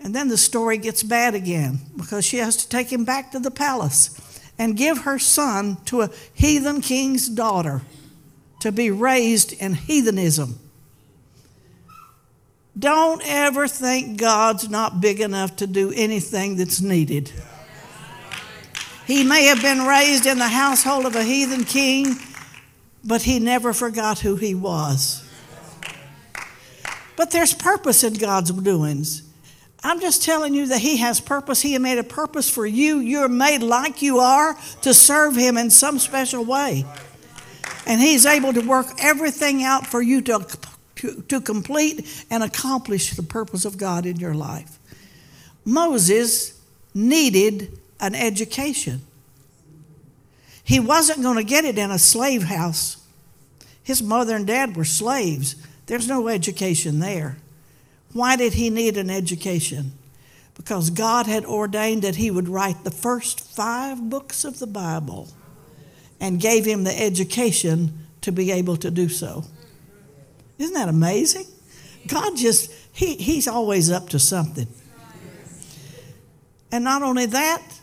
And 0.02 0.16
then 0.16 0.28
the 0.30 0.38
story 0.38 0.78
gets 0.78 1.04
bad 1.04 1.36
again 1.36 1.80
because 1.98 2.26
she 2.26 2.38
has 2.38 2.56
to 2.58 2.70
take 2.70 2.92
him 2.92 3.04
back 3.04 3.32
to 3.32 3.40
the 3.40 3.52
palace 3.52 4.40
and 4.58 4.76
give 4.76 5.00
her 5.00 5.20
son 5.20 5.78
to 5.86 6.02
a 6.02 6.10
heathen 6.34 6.82
king's 6.82 7.28
daughter 7.30 7.82
to 8.60 8.72
be 8.72 8.92
raised 8.92 9.54
in 9.54 9.74
heathenism. 9.74 10.60
Don't 12.78 13.22
ever 13.26 13.68
think 13.68 14.18
God's 14.18 14.70
not 14.70 15.02
big 15.02 15.20
enough 15.20 15.58
to 15.58 15.68
do 15.68 15.92
anything 15.94 16.56
that's 16.56 16.82
needed. 16.82 17.32
He 19.10 19.24
may 19.24 19.46
have 19.46 19.60
been 19.64 19.88
raised 19.88 20.28
in 20.28 20.38
the 20.38 20.48
household 20.48 21.08
of 21.08 21.16
a 21.16 21.24
heathen 21.24 21.64
king, 21.64 22.16
but 23.04 23.24
he 23.24 23.40
never 23.40 23.74
forgot 23.74 24.20
who 24.20 24.36
he 24.36 24.54
was. 24.54 25.28
But 27.16 27.32
there's 27.32 27.52
purpose 27.52 28.04
in 28.04 28.14
God's 28.14 28.52
doings. 28.52 29.24
I'm 29.84 30.00
just 30.00 30.24
telling 30.24 30.54
you 30.54 30.68
that 30.68 30.80
He 30.80 30.98
has 30.98 31.20
purpose. 31.20 31.60
He 31.60 31.76
made 31.80 31.98
a 31.98 32.04
purpose 32.04 32.52
for 32.52 32.68
you. 32.68 33.00
You're 33.00 33.28
made 33.28 33.64
like 33.64 34.04
you 34.04 34.20
are 34.20 34.56
to 34.84 34.94
serve 34.94 35.36
Him 35.36 35.58
in 35.58 35.72
some 35.72 35.98
special 35.98 36.46
way. 36.46 36.86
And 37.88 38.00
He's 38.00 38.28
able 38.28 38.54
to 38.54 38.62
work 38.62 38.86
everything 39.00 39.64
out 39.64 39.88
for 39.88 40.04
you 40.04 40.22
to, 40.22 40.46
to, 40.98 41.22
to 41.24 41.42
complete 41.42 42.26
and 42.30 42.44
accomplish 42.44 43.16
the 43.16 43.24
purpose 43.24 43.66
of 43.66 43.76
God 43.76 44.06
in 44.06 44.18
your 44.18 44.36
life. 44.36 44.78
Moses 45.66 46.62
needed 46.94 47.79
an 48.00 48.16
education. 48.16 49.02
He 50.64 50.80
wasn't 50.80 51.22
going 51.22 51.38
to 51.38 51.44
get 51.44 51.66
it 51.66 51.78
in 51.78 51.92
a 51.92 52.00
slave 52.00 52.44
house. 52.44 52.98
His 53.82 54.04
mother 54.04 54.36
and 54.36 54.46
dad 54.46 54.76
were 54.76 54.86
slaves. 54.86 55.56
There's 55.88 56.08
no 56.08 56.28
education 56.28 57.00
there. 57.00 57.38
Why 58.14 58.36
did 58.36 58.54
he 58.54 58.70
need 58.70 58.98
an 58.98 59.10
education? 59.10 59.94
Because 60.56 60.90
God 60.90 61.26
had 61.26 61.46
ordained 61.46 62.04
that 62.04 62.18
he 62.18 62.30
would 62.30 62.48
write 62.48 62.84
the 62.84 62.92
first 62.92 63.40
five 63.40 64.10
books 64.10 64.44
of 64.44 64.60
the 64.60 64.68
Bible 64.68 65.30
and 66.20 66.40
gave 66.40 66.66
him 66.66 66.84
the 66.84 67.02
education 67.02 68.06
to 68.22 68.32
be 68.32 68.52
able 68.52 68.78
to 68.78 68.92
do 68.92 69.10
so. 69.10 69.46
Isn't 70.58 70.74
that 70.74 70.90
amazing? 70.90 71.46
God 72.08 72.36
just, 72.36 72.72
he, 72.92 73.16
he's 73.16 73.48
always 73.48 73.90
up 73.90 74.10
to 74.10 74.20
something. 74.20 74.68
And 76.72 76.84
not 76.84 77.02
only 77.02 77.26
that, 77.28 77.79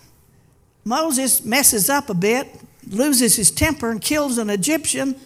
Moses 0.87 1.45
messes 1.45 1.91
up 1.91 2.09
a 2.11 2.15
bit, 2.15 2.47
loses 2.89 3.35
his 3.35 3.51
temper, 3.51 3.91
and 3.91 4.01
kills 4.01 4.39
an 4.39 4.49
Egyptian. 4.49 5.17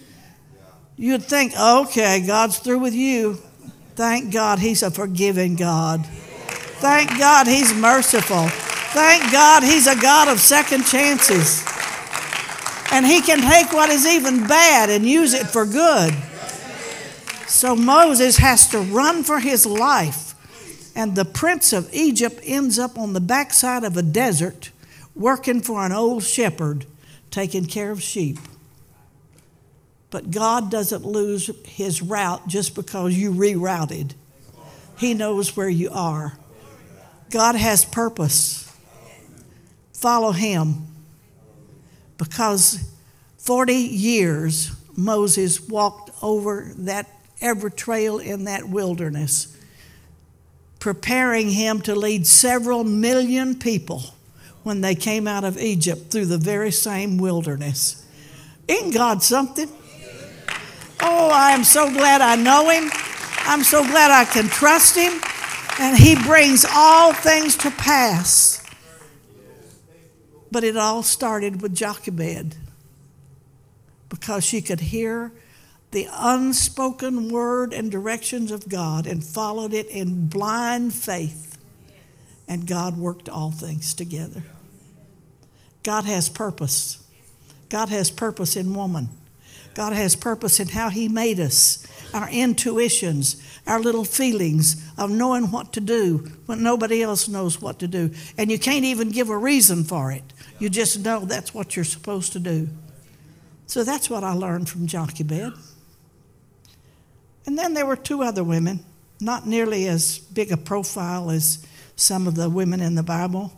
You'd 0.97 1.23
think, 1.23 1.53
okay, 1.55 2.25
God's 2.27 2.59
through 2.59 2.79
with 2.79 2.95
you. 2.95 3.35
Thank 3.95 4.33
God 4.33 4.59
He's 4.59 4.83
a 4.83 4.91
forgiving 4.91 5.57
God. 5.57 6.07
Thank 6.07 7.11
God 7.19 7.47
He's 7.47 7.75
merciful. 7.75 8.49
Thank 8.49 9.31
God 9.31 9.63
He's 9.63 9.87
a 9.87 10.01
God 10.01 10.29
of 10.29 10.41
second 10.41 10.87
chances. 10.87 11.63
And 12.91 13.05
He 13.05 13.21
can 13.21 13.43
take 13.43 13.71
what 13.75 13.91
is 13.91 14.07
even 14.07 14.47
bad 14.47 14.89
and 14.89 15.05
use 15.05 15.35
it 15.35 15.47
for 15.47 15.67
good. 15.67 16.15
So 17.47 17.77
Moses 17.77 18.39
has 18.39 18.67
to 18.69 18.79
run 18.79 19.25
for 19.25 19.41
his 19.41 19.67
life. 19.67 20.35
And 20.97 21.15
the 21.15 21.27
prince 21.27 21.75
of 21.75 21.93
Egypt 21.93 22.41
ends 22.45 22.79
up 22.79 22.99
on 22.99 23.13
the 23.13 23.21
backside 23.21 23.85
of 23.85 23.99
a 23.99 24.03
desert 24.03 24.70
working 25.15 25.61
for 25.61 25.85
an 25.85 25.93
old 25.93 26.23
shepherd 26.23 26.87
taking 27.31 27.67
care 27.67 27.91
of 27.91 28.03
sheep. 28.03 28.39
But 30.11 30.31
God 30.31 30.71
doesn't 30.71 31.05
lose 31.05 31.51
his 31.65 32.03
route 32.03 32.49
just 32.49 32.75
because 32.75 33.15
you 33.15 33.33
rerouted. 33.33 34.13
He 34.99 35.15
knows 35.15 35.57
where 35.57 35.69
you 35.69 35.91
are. 35.91 36.37
God 37.31 37.55
has 37.55 37.85
purpose. 37.85 38.71
Follow 39.93 40.33
him. 40.33 40.87
Because 42.19 42.91
40 43.39 43.75
years 43.75 44.73
Moses 44.97 45.61
walked 45.61 46.11
over 46.23 46.73
that 46.79 47.09
ever 47.41 47.71
trail 47.71 48.19
in 48.19 48.45
that 48.45 48.69
wilderness, 48.69 49.57
preparing 50.79 51.51
him 51.51 51.81
to 51.83 51.95
lead 51.95 52.27
several 52.27 52.85
million 52.85 53.59
people 53.59 54.03
when 54.63 54.81
they 54.81 54.95
came 54.95 55.27
out 55.27 55.45
of 55.45 55.59
Egypt 55.59 56.11
through 56.11 56.27
the 56.27 56.39
very 56.39 56.71
same 56.71 57.19
wilderness. 57.19 58.05
Ain't 58.69 58.95
God 58.95 59.23
something? 59.23 59.69
Oh, 61.01 61.31
I 61.33 61.53
am 61.53 61.65
so 61.65 61.91
glad 61.91 62.21
I 62.21 62.37
know 62.37 62.69
him. 62.69 62.91
I'm 63.47 63.65
so 63.65 63.83
glad 63.83 64.11
I 64.11 64.25
can 64.25 64.49
trust 64.49 64.97
him. 64.97 65.21
And 65.79 65.97
he 65.97 66.15
brings 66.15 66.67
all 66.71 67.15
things 67.15 67.57
to 67.59 67.71
pass. 67.71 68.63
But 70.53 70.63
it 70.63 70.77
all 70.77 71.03
started 71.03 71.63
with 71.63 71.75
Jochebed 71.75 72.57
because 74.09 74.45
she 74.45 74.61
could 74.61 74.81
hear 74.81 75.33
the 75.93 76.07
unspoken 76.13 77.31
word 77.31 77.73
and 77.73 77.91
directions 77.91 78.51
of 78.51 78.69
God 78.69 79.07
and 79.07 79.25
followed 79.25 79.73
it 79.73 79.87
in 79.87 80.29
blind 80.29 80.93
faith. 80.93 81.50
And 82.51 82.67
God 82.67 82.99
worked 82.99 83.29
all 83.29 83.53
things 83.53 83.95
together. 83.95 84.43
God 85.85 86.05
has 86.05 86.29
purpose. 86.29 86.99
God 87.69 87.91
has 87.91 88.11
purpose 88.11 88.57
in 88.57 88.75
woman. 88.75 89.09
God 89.75 89.93
has 89.93 90.17
purpose 90.17 90.59
in 90.59 90.67
how 90.67 90.91
He 90.91 91.07
made 91.07 91.39
us, 91.39 91.87
our 92.13 92.29
intuitions, 92.29 93.41
our 93.69 93.79
little 93.79 94.03
feelings 94.03 94.85
of 94.99 95.11
knowing 95.11 95.53
what 95.53 95.73
to 95.75 95.81
do 95.81 96.29
when 96.47 96.61
nobody 96.61 97.05
else 97.05 97.29
knows 97.29 97.63
what 97.63 97.79
to 97.79 97.87
do. 97.87 98.11
And 98.37 98.51
you 98.51 98.59
can't 98.59 98.85
even 98.85 99.11
give 99.11 99.31
a 99.31 99.39
reason 99.39 99.85
for 99.85 100.11
it. 100.11 100.25
You 100.59 100.71
just 100.71 101.05
know 101.05 101.21
that's 101.21 101.55
what 101.55 101.77
you're 101.77 101.85
supposed 101.85 102.33
to 102.33 102.41
do. 102.41 102.69
So 103.67 103.85
that's 103.85 104.11
what 104.11 104.25
I 104.25 104.33
learned 104.33 104.69
from 104.69 104.89
Jochebed. 104.89 105.53
And 107.47 107.57
then 107.57 107.75
there 107.75 107.87
were 107.87 107.95
two 107.95 108.25
other 108.25 108.43
women, 108.43 108.85
not 109.21 109.47
nearly 109.47 109.87
as 109.87 110.19
big 110.19 110.51
a 110.51 110.57
profile 110.57 111.31
as 111.31 111.65
some 112.01 112.27
of 112.27 112.35
the 112.35 112.49
women 112.49 112.81
in 112.81 112.95
the 112.95 113.03
Bible 113.03 113.53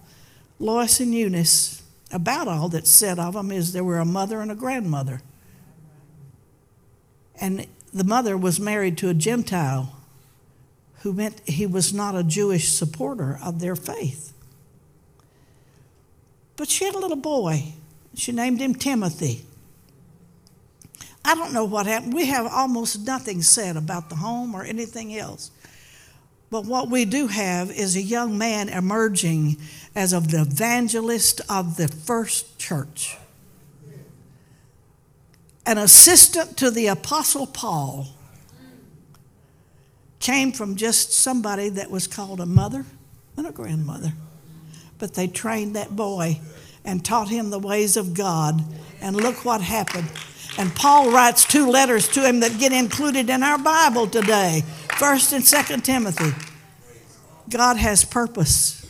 Lois 0.59 1.00
and 1.00 1.14
Eunice. 1.14 1.83
About 2.12 2.46
all 2.46 2.68
that's 2.68 2.90
said 2.90 3.18
of 3.18 3.35
them 3.35 3.50
is 3.50 3.72
there 3.72 3.83
were 3.83 3.98
a 3.98 4.05
mother 4.05 4.40
and 4.40 4.50
a 4.50 4.55
grandmother. 4.55 5.22
And 7.40 7.66
the 7.92 8.05
mother 8.05 8.37
was 8.37 8.61
married 8.61 8.98
to 8.98 9.09
a 9.09 9.14
Gentile 9.14 9.96
who 11.00 11.12
meant 11.12 11.40
he 11.46 11.66
was 11.66 11.92
not 11.92 12.14
a 12.14 12.22
Jewish 12.22 12.68
supporter 12.68 13.38
of 13.42 13.61
their 13.61 13.74
faith. 13.74 14.33
But 16.57 16.68
she 16.68 16.85
had 16.85 16.94
a 16.94 16.98
little 16.98 17.16
boy. 17.16 17.72
She 18.14 18.31
named 18.31 18.61
him 18.61 18.74
Timothy. 18.74 19.46
I 21.24 21.35
don't 21.35 21.52
know 21.52 21.64
what 21.64 21.87
happened. 21.87 22.14
We 22.14 22.26
have 22.26 22.46
almost 22.46 23.07
nothing 23.07 23.42
said 23.42 23.76
about 23.76 24.11
the 24.11 24.16
home 24.16 24.55
or 24.55 24.64
anything 24.64 25.16
else. 25.16 25.50
But 26.52 26.66
what 26.66 26.90
we 26.90 27.06
do 27.06 27.28
have 27.28 27.70
is 27.70 27.96
a 27.96 28.02
young 28.02 28.36
man 28.36 28.68
emerging 28.68 29.56
as 29.96 30.12
of 30.12 30.30
the 30.30 30.42
evangelist 30.42 31.40
of 31.48 31.78
the 31.78 31.88
first 31.88 32.58
church. 32.58 33.16
An 35.64 35.78
assistant 35.78 36.58
to 36.58 36.70
the 36.70 36.88
Apostle 36.88 37.46
Paul 37.46 38.08
came 40.20 40.52
from 40.52 40.76
just 40.76 41.14
somebody 41.14 41.70
that 41.70 41.90
was 41.90 42.06
called 42.06 42.38
a 42.38 42.44
mother 42.44 42.84
and 43.38 43.46
a 43.46 43.50
grandmother. 43.50 44.12
But 44.98 45.14
they 45.14 45.28
trained 45.28 45.74
that 45.74 45.96
boy 45.96 46.38
and 46.84 47.02
taught 47.02 47.30
him 47.30 47.48
the 47.48 47.58
ways 47.58 47.96
of 47.96 48.12
God. 48.12 48.62
And 49.00 49.16
look 49.16 49.46
what 49.46 49.62
happened. 49.62 50.10
And 50.58 50.74
Paul 50.74 51.12
writes 51.12 51.46
two 51.46 51.70
letters 51.70 52.08
to 52.08 52.28
him 52.28 52.40
that 52.40 52.58
get 52.58 52.72
included 52.72 53.30
in 53.30 53.42
our 53.42 53.56
Bible 53.56 54.06
today 54.06 54.64
First 55.02 55.32
and 55.32 55.44
Second 55.44 55.84
Timothy. 55.84 56.32
God 57.50 57.76
has 57.76 58.04
purpose. 58.04 58.86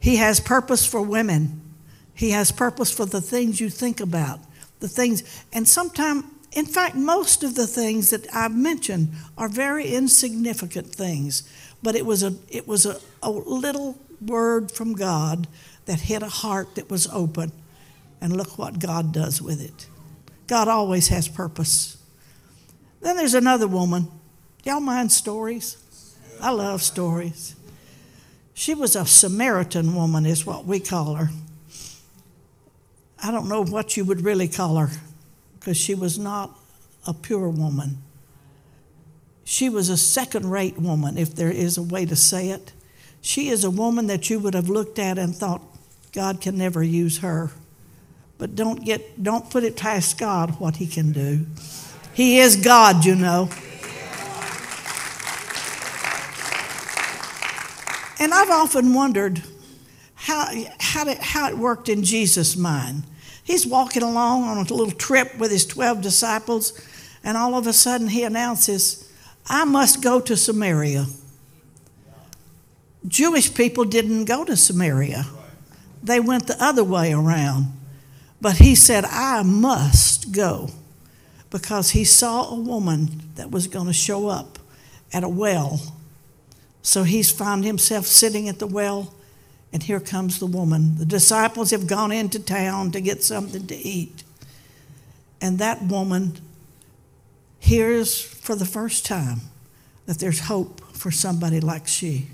He 0.00 0.16
has 0.16 0.40
purpose 0.40 0.86
for 0.86 1.02
women. 1.02 1.60
He 2.14 2.30
has 2.30 2.50
purpose 2.50 2.90
for 2.90 3.04
the 3.04 3.20
things 3.20 3.60
you 3.60 3.68
think 3.68 4.00
about, 4.00 4.40
the 4.80 4.88
things, 4.88 5.44
and 5.52 5.68
sometimes, 5.68 6.24
in 6.52 6.64
fact, 6.64 6.94
most 6.94 7.44
of 7.44 7.56
the 7.56 7.66
things 7.66 8.08
that 8.08 8.26
I've 8.34 8.56
mentioned 8.56 9.10
are 9.36 9.50
very 9.50 9.88
insignificant 9.88 10.86
things. 10.86 11.46
But 11.82 11.94
it 11.94 12.06
was 12.06 12.22
a, 12.22 12.34
it 12.48 12.66
was 12.66 12.86
a, 12.86 12.98
a 13.22 13.30
little 13.30 13.98
word 14.26 14.72
from 14.72 14.94
God 14.94 15.46
that 15.84 16.00
hit 16.00 16.22
a 16.22 16.28
heart 16.30 16.76
that 16.76 16.88
was 16.88 17.06
open. 17.08 17.52
And 18.22 18.34
look 18.34 18.56
what 18.56 18.78
God 18.78 19.12
does 19.12 19.42
with 19.42 19.60
it. 19.60 19.88
God 20.46 20.68
always 20.68 21.08
has 21.08 21.28
purpose. 21.28 21.98
Then 23.02 23.18
there's 23.18 23.34
another 23.34 23.68
woman. 23.68 24.08
Y'all 24.64 24.80
mind 24.80 25.12
stories? 25.12 25.76
I 26.40 26.50
love 26.50 26.82
stories. 26.82 27.54
She 28.54 28.74
was 28.74 28.96
a 28.96 29.06
Samaritan 29.06 29.94
woman, 29.94 30.26
is 30.26 30.44
what 30.44 30.64
we 30.64 30.80
call 30.80 31.14
her. 31.14 31.30
I 33.22 33.30
don't 33.30 33.48
know 33.48 33.64
what 33.64 33.96
you 33.96 34.04
would 34.04 34.22
really 34.22 34.48
call 34.48 34.76
her 34.76 34.90
because 35.58 35.76
she 35.76 35.94
was 35.94 36.18
not 36.18 36.56
a 37.06 37.14
pure 37.14 37.48
woman. 37.48 37.98
She 39.44 39.68
was 39.68 39.88
a 39.88 39.96
second 39.96 40.50
rate 40.50 40.78
woman, 40.78 41.16
if 41.16 41.34
there 41.34 41.50
is 41.50 41.78
a 41.78 41.82
way 41.82 42.04
to 42.06 42.14
say 42.14 42.50
it. 42.50 42.72
She 43.20 43.48
is 43.48 43.64
a 43.64 43.70
woman 43.70 44.06
that 44.08 44.28
you 44.28 44.38
would 44.38 44.54
have 44.54 44.68
looked 44.68 44.98
at 44.98 45.18
and 45.18 45.34
thought, 45.34 45.62
God 46.12 46.40
can 46.40 46.56
never 46.56 46.82
use 46.82 47.18
her. 47.18 47.50
But 48.38 48.54
don't 48.54 48.84
get 48.84 49.22
don't 49.22 49.50
put 49.50 49.64
it 49.64 49.76
past 49.76 50.18
God 50.18 50.60
what 50.60 50.76
he 50.76 50.86
can 50.86 51.12
do. 51.12 51.46
He 52.14 52.38
is 52.38 52.56
God, 52.56 53.04
you 53.04 53.14
know. 53.14 53.50
And 58.18 58.34
I've 58.34 58.50
often 58.50 58.94
wondered 58.94 59.42
how, 60.14 60.48
how, 60.80 61.08
it, 61.08 61.18
how 61.18 61.48
it 61.48 61.56
worked 61.56 61.88
in 61.88 62.02
Jesus' 62.02 62.56
mind. 62.56 63.04
He's 63.44 63.66
walking 63.66 64.02
along 64.02 64.44
on 64.44 64.58
a 64.58 64.60
little 64.60 64.90
trip 64.90 65.38
with 65.38 65.50
his 65.50 65.64
12 65.64 66.02
disciples, 66.02 66.78
and 67.22 67.36
all 67.36 67.54
of 67.54 67.66
a 67.66 67.72
sudden 67.72 68.08
he 68.08 68.24
announces, 68.24 69.10
I 69.46 69.64
must 69.64 70.02
go 70.02 70.20
to 70.20 70.36
Samaria. 70.36 71.06
Jewish 73.06 73.54
people 73.54 73.84
didn't 73.84 74.24
go 74.24 74.44
to 74.44 74.56
Samaria, 74.56 75.26
they 76.02 76.20
went 76.20 76.46
the 76.46 76.62
other 76.62 76.84
way 76.84 77.12
around. 77.12 77.72
But 78.40 78.58
he 78.58 78.74
said, 78.74 79.04
I 79.04 79.42
must 79.42 80.30
go 80.30 80.70
because 81.50 81.90
he 81.90 82.04
saw 82.04 82.50
a 82.50 82.54
woman 82.54 83.32
that 83.34 83.50
was 83.50 83.66
going 83.66 83.86
to 83.86 83.92
show 83.92 84.28
up 84.28 84.58
at 85.12 85.24
a 85.24 85.28
well. 85.28 85.80
So 86.82 87.02
he's 87.02 87.30
found 87.30 87.64
himself 87.64 88.06
sitting 88.06 88.48
at 88.48 88.58
the 88.58 88.66
well, 88.66 89.14
and 89.72 89.82
here 89.82 90.00
comes 90.00 90.38
the 90.38 90.46
woman. 90.46 90.96
The 90.96 91.04
disciples 91.04 91.70
have 91.70 91.86
gone 91.86 92.12
into 92.12 92.38
town 92.38 92.92
to 92.92 93.00
get 93.00 93.22
something 93.22 93.66
to 93.66 93.76
eat. 93.76 94.22
And 95.40 95.58
that 95.58 95.82
woman 95.82 96.40
hears 97.58 98.20
for 98.20 98.54
the 98.54 98.64
first 98.64 99.04
time 99.04 99.40
that 100.06 100.18
there's 100.18 100.40
hope 100.40 100.80
for 100.94 101.10
somebody 101.10 101.60
like 101.60 101.86
she. 101.86 102.28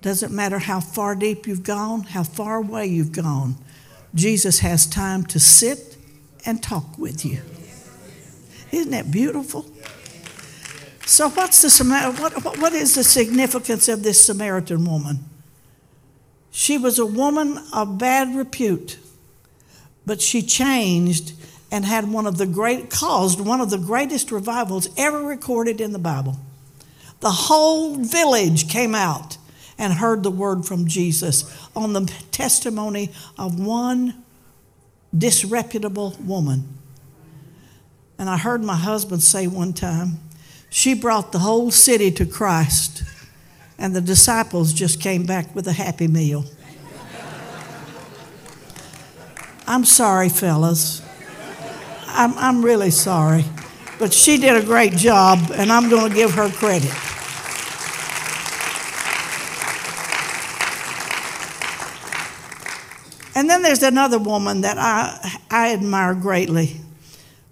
Doesn't 0.00 0.32
matter 0.32 0.58
how 0.58 0.80
far 0.80 1.14
deep 1.14 1.46
you've 1.46 1.62
gone, 1.62 2.02
how 2.02 2.22
far 2.22 2.56
away 2.56 2.86
you've 2.86 3.12
gone, 3.12 3.56
Jesus 4.14 4.58
has 4.58 4.86
time 4.86 5.24
to 5.26 5.40
sit 5.40 5.96
and 6.44 6.62
talk 6.62 6.98
with 6.98 7.24
you. 7.24 7.40
Isn't 8.70 8.90
that 8.90 9.10
beautiful? 9.10 9.66
So, 11.12 11.28
what's 11.28 11.60
the, 11.60 12.14
what, 12.18 12.58
what 12.58 12.72
is 12.72 12.94
the 12.94 13.04
significance 13.04 13.86
of 13.86 14.02
this 14.02 14.24
Samaritan 14.24 14.86
woman? 14.86 15.18
She 16.50 16.78
was 16.78 16.98
a 16.98 17.04
woman 17.04 17.58
of 17.70 17.98
bad 17.98 18.34
repute, 18.34 18.96
but 20.06 20.22
she 20.22 20.40
changed 20.40 21.34
and 21.70 21.84
had 21.84 22.10
one 22.10 22.26
of 22.26 22.38
the 22.38 22.46
great, 22.46 22.88
caused 22.88 23.42
one 23.42 23.60
of 23.60 23.68
the 23.68 23.76
greatest 23.76 24.32
revivals 24.32 24.88
ever 24.96 25.22
recorded 25.22 25.82
in 25.82 25.92
the 25.92 25.98
Bible. 25.98 26.38
The 27.20 27.30
whole 27.30 27.96
village 27.96 28.70
came 28.70 28.94
out 28.94 29.36
and 29.76 29.92
heard 29.92 30.22
the 30.22 30.30
word 30.30 30.64
from 30.64 30.88
Jesus 30.88 31.44
on 31.76 31.92
the 31.92 32.10
testimony 32.30 33.10
of 33.36 33.60
one 33.60 34.24
disreputable 35.14 36.16
woman. 36.20 36.78
And 38.18 38.30
I 38.30 38.38
heard 38.38 38.64
my 38.64 38.76
husband 38.76 39.22
say 39.22 39.46
one 39.46 39.74
time, 39.74 40.18
she 40.72 40.94
brought 40.94 41.32
the 41.32 41.38
whole 41.40 41.70
city 41.70 42.10
to 42.10 42.24
Christ, 42.24 43.02
and 43.78 43.94
the 43.94 44.00
disciples 44.00 44.72
just 44.72 45.02
came 45.02 45.26
back 45.26 45.54
with 45.54 45.68
a 45.68 45.72
happy 45.72 46.08
meal. 46.08 46.46
I'm 49.66 49.84
sorry, 49.84 50.30
fellas. 50.30 51.02
I'm, 52.06 52.32
I'm 52.38 52.64
really 52.64 52.90
sorry. 52.90 53.44
But 53.98 54.14
she 54.14 54.38
did 54.38 54.56
a 54.56 54.64
great 54.64 54.94
job, 54.94 55.50
and 55.54 55.70
I'm 55.70 55.90
going 55.90 56.08
to 56.08 56.16
give 56.16 56.32
her 56.32 56.48
credit. 56.48 56.90
And 63.36 63.50
then 63.50 63.60
there's 63.60 63.82
another 63.82 64.18
woman 64.18 64.62
that 64.62 64.78
I, 64.78 65.38
I 65.50 65.74
admire 65.74 66.14
greatly. 66.14 66.80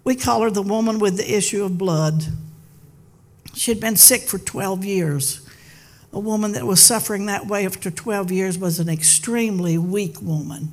We 0.03 0.15
call 0.15 0.41
her 0.41 0.49
the 0.49 0.63
woman 0.63 0.97
with 0.97 1.17
the 1.17 1.37
issue 1.37 1.63
of 1.63 1.77
blood. 1.77 2.25
She'd 3.61 3.79
been 3.79 3.95
sick 3.95 4.23
for 4.23 4.39
12 4.39 4.83
years. 4.83 5.47
A 6.11 6.19
woman 6.19 6.53
that 6.53 6.65
was 6.65 6.79
suffering 6.81 7.27
that 7.27 7.45
way 7.45 7.63
after 7.63 7.91
12 7.91 8.31
years 8.31 8.57
was 8.57 8.79
an 8.79 8.89
extremely 8.89 9.77
weak 9.77 10.19
woman. 10.19 10.71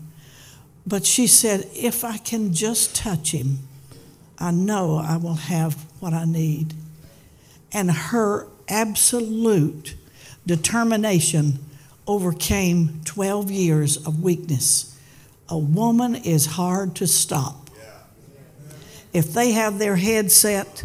But 0.87 1.05
she 1.05 1.27
said, 1.27 1.69
If 1.75 2.03
I 2.03 2.17
can 2.17 2.55
just 2.55 2.97
touch 2.97 3.33
him, 3.33 3.59
I 4.39 4.53
know 4.53 4.97
I 4.97 5.19
will 5.19 5.35
have 5.35 5.75
what 6.01 6.15
I 6.15 6.25
need. 6.25 6.73
And 7.75 7.91
her 7.91 8.47
absolute 8.71 9.95
determination 10.47 11.59
overcame 12.07 13.03
12 13.05 13.51
years 13.51 13.99
of 14.07 14.23
weakness 14.23 14.99
a 15.51 15.59
woman 15.59 16.15
is 16.15 16.47
hard 16.47 16.95
to 16.95 17.07
stop. 17.07 17.69
If 19.13 19.35
they 19.35 19.53
have 19.53 19.79
their 19.79 19.97
head 19.97 20.33
set, 20.33 20.85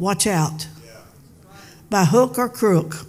watch 0.00 0.26
out. 0.26 0.66
By 1.88 2.04
hook 2.04 2.38
or 2.38 2.48
crook. 2.48 3.06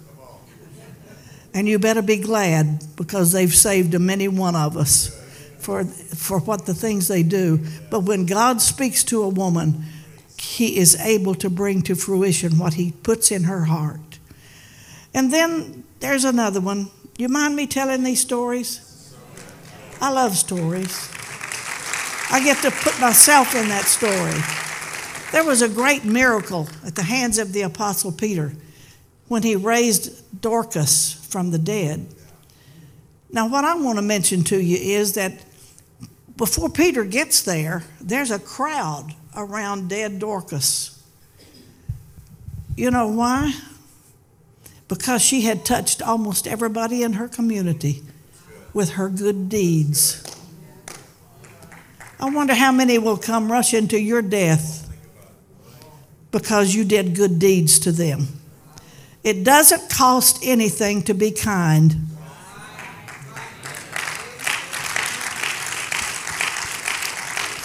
And 1.54 1.68
you 1.68 1.78
better 1.78 2.02
be 2.02 2.16
glad 2.16 2.84
because 2.96 3.32
they've 3.32 3.52
saved 3.52 3.94
a 3.94 3.98
many 3.98 4.28
one 4.28 4.54
of 4.54 4.76
us 4.76 5.18
for, 5.58 5.84
for 5.84 6.38
what 6.40 6.66
the 6.66 6.74
things 6.74 7.08
they 7.08 7.22
do. 7.22 7.60
But 7.90 8.00
when 8.00 8.26
God 8.26 8.60
speaks 8.60 9.04
to 9.04 9.22
a 9.22 9.28
woman, 9.28 9.84
he 10.38 10.78
is 10.78 10.96
able 11.00 11.34
to 11.36 11.50
bring 11.50 11.82
to 11.82 11.94
fruition 11.94 12.58
what 12.58 12.74
he 12.74 12.92
puts 13.02 13.30
in 13.30 13.44
her 13.44 13.64
heart. 13.64 14.18
And 15.14 15.32
then 15.32 15.84
there's 16.00 16.24
another 16.24 16.60
one. 16.60 16.90
You 17.18 17.28
mind 17.28 17.54
me 17.54 17.66
telling 17.66 18.02
these 18.02 18.20
stories? 18.20 19.14
I 20.00 20.10
love 20.10 20.36
stories. 20.36 21.10
I 22.30 22.42
get 22.42 22.56
to 22.62 22.70
put 22.70 22.98
myself 22.98 23.54
in 23.54 23.68
that 23.68 23.84
story. 23.84 24.61
There 25.32 25.44
was 25.44 25.62
a 25.62 25.68
great 25.68 26.04
miracle 26.04 26.68
at 26.84 26.94
the 26.94 27.02
hands 27.02 27.38
of 27.38 27.54
the 27.54 27.62
Apostle 27.62 28.12
Peter 28.12 28.52
when 29.28 29.42
he 29.42 29.56
raised 29.56 30.42
Dorcas 30.42 31.14
from 31.30 31.50
the 31.50 31.58
dead. 31.58 32.06
Now, 33.30 33.48
what 33.48 33.64
I 33.64 33.74
want 33.76 33.96
to 33.96 34.02
mention 34.02 34.44
to 34.44 34.60
you 34.62 34.76
is 34.76 35.14
that 35.14 35.32
before 36.36 36.68
Peter 36.68 37.02
gets 37.04 37.40
there, 37.40 37.82
there's 37.98 38.30
a 38.30 38.38
crowd 38.38 39.14
around 39.34 39.88
dead 39.88 40.18
Dorcas. 40.18 41.02
You 42.76 42.90
know 42.90 43.06
why? 43.06 43.54
Because 44.86 45.22
she 45.22 45.40
had 45.42 45.64
touched 45.64 46.02
almost 46.02 46.46
everybody 46.46 47.02
in 47.02 47.14
her 47.14 47.26
community 47.26 48.02
with 48.74 48.90
her 48.90 49.08
good 49.08 49.48
deeds. 49.48 50.22
I 52.20 52.28
wonder 52.28 52.54
how 52.54 52.70
many 52.70 52.98
will 52.98 53.16
come 53.16 53.50
rushing 53.50 53.88
to 53.88 53.98
your 53.98 54.20
death 54.20 54.81
because 56.32 56.74
you 56.74 56.84
did 56.84 57.14
good 57.14 57.38
deeds 57.38 57.78
to 57.78 57.92
them. 57.92 58.26
It 59.22 59.44
doesn't 59.44 59.88
cost 59.88 60.40
anything 60.42 61.02
to 61.02 61.14
be 61.14 61.30
kind. 61.30 61.94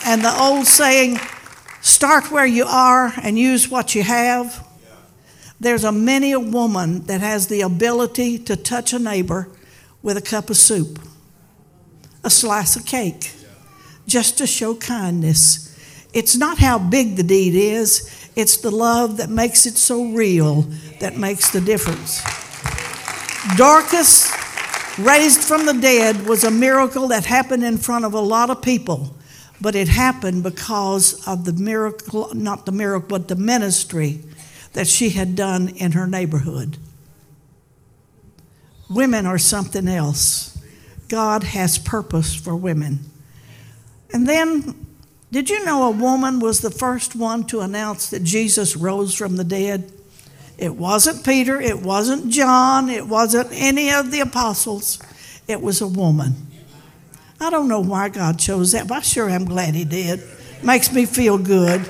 And 0.06 0.23
the 0.23 0.34
old 0.39 0.67
saying, 0.67 1.19
start 1.82 2.32
where 2.32 2.45
you 2.45 2.65
are 2.65 3.13
and 3.21 3.39
use 3.39 3.69
what 3.69 3.95
you 3.95 4.03
have. 4.03 4.65
There's 5.60 5.84
a 5.84 5.91
many 5.91 6.32
a 6.32 6.39
woman 6.39 7.06
that 7.08 7.21
has 7.21 7.47
the 7.47 7.62
ability 7.62 8.38
to 8.39 8.56
touch 8.56 8.93
a 8.93 8.99
neighbor 8.99 9.49
with 10.03 10.15
a 10.15 10.21
cup 10.21 10.49
of 10.49 10.58
soup, 10.58 10.99
a 12.23 12.30
slice 12.30 12.75
of 12.75 12.86
cake, 12.86 13.34
just 14.06 14.38
to 14.38 14.47
show 14.47 14.75
kindness. 14.75 15.75
It's 16.13 16.38
not 16.38 16.60
how 16.60 16.77
big 16.80 17.15
the 17.15 17.23
deed 17.23 17.56
is, 17.56 18.27
it's 18.38 18.58
the 18.58 18.71
love 18.71 19.17
that 19.17 19.30
makes 19.30 19.65
it 19.65 19.78
so 19.78 20.06
real 20.06 20.62
that 21.02 21.17
makes 21.17 21.52
the 21.52 21.60
difference. 21.60 22.21
Dorcas, 23.58 24.32
raised 24.97 25.43
from 25.43 25.65
the 25.65 25.73
dead, 25.73 26.26
was 26.26 26.43
a 26.45 26.52
miracle 26.52 27.10
that 27.10 27.26
happened 27.26 27.63
in 27.63 27.78
front 27.78 28.06
of 28.06 28.13
a 28.13 28.21
lot 28.21 28.50
of 28.50 28.62
people 28.62 29.17
but 29.60 29.76
it 29.76 29.88
happened 29.88 30.43
because 30.43 31.26
of 31.28 31.45
the 31.45 31.54
miracle, 31.54 32.34
not 32.34 32.65
the 32.65 32.71
miracle, 32.71 33.08
but 33.08 33.28
the 33.28 33.36
ministry 33.36 34.19
that 34.73 34.88
she 34.88 35.10
had 35.10 35.36
done 35.36 35.69
in 35.69 35.93
her 35.93 36.06
neighborhood. 36.06 36.78
Women 38.89 39.26
are 39.26 39.39
something 39.39 39.88
else. 39.88 40.58
God 41.10 41.43
has 41.43 41.78
purpose 41.78 42.36
for 42.36 42.56
women. 42.56 43.00
And 44.13 44.28
then, 44.28 44.87
did 45.32 45.50
you 45.50 45.63
know 45.66 45.84
a 45.84 45.92
woman 45.92 46.40
was 46.40 46.62
the 46.62 46.72
first 46.72 47.16
one 47.16 47.46
to 47.48 47.60
announce 47.60 48.10
that 48.10 48.24
Jesus 48.24 48.76
rose 48.76 49.13
from 49.13 49.36
the 49.36 49.44
dead? 49.44 49.92
It 50.58 50.76
wasn't 50.76 51.26
Peter, 51.26 51.62
it 51.62 51.82
wasn't 51.82 52.30
John, 52.30 52.90
it 52.90 53.08
wasn't 53.08 53.50
any 53.52 53.92
of 53.92 54.12
the 54.12 54.22
apostles, 54.22 55.00
it 55.48 55.62
was 55.62 55.82
a 55.82 55.88
woman. 55.88 56.48
I 57.40 57.50
don't 57.50 57.68
know 57.68 57.82
why 57.82 58.10
God 58.10 58.40
chose 58.40 58.72
that, 58.72 58.88
but 58.88 58.98
I 58.98 59.02
sure 59.02 59.30
am 59.30 59.46
glad 59.46 59.76
He 59.76 59.86
did. 59.86 60.24
Makes 60.63 60.92
me 60.92 61.06
feel 61.06 61.38
good. 61.38 61.88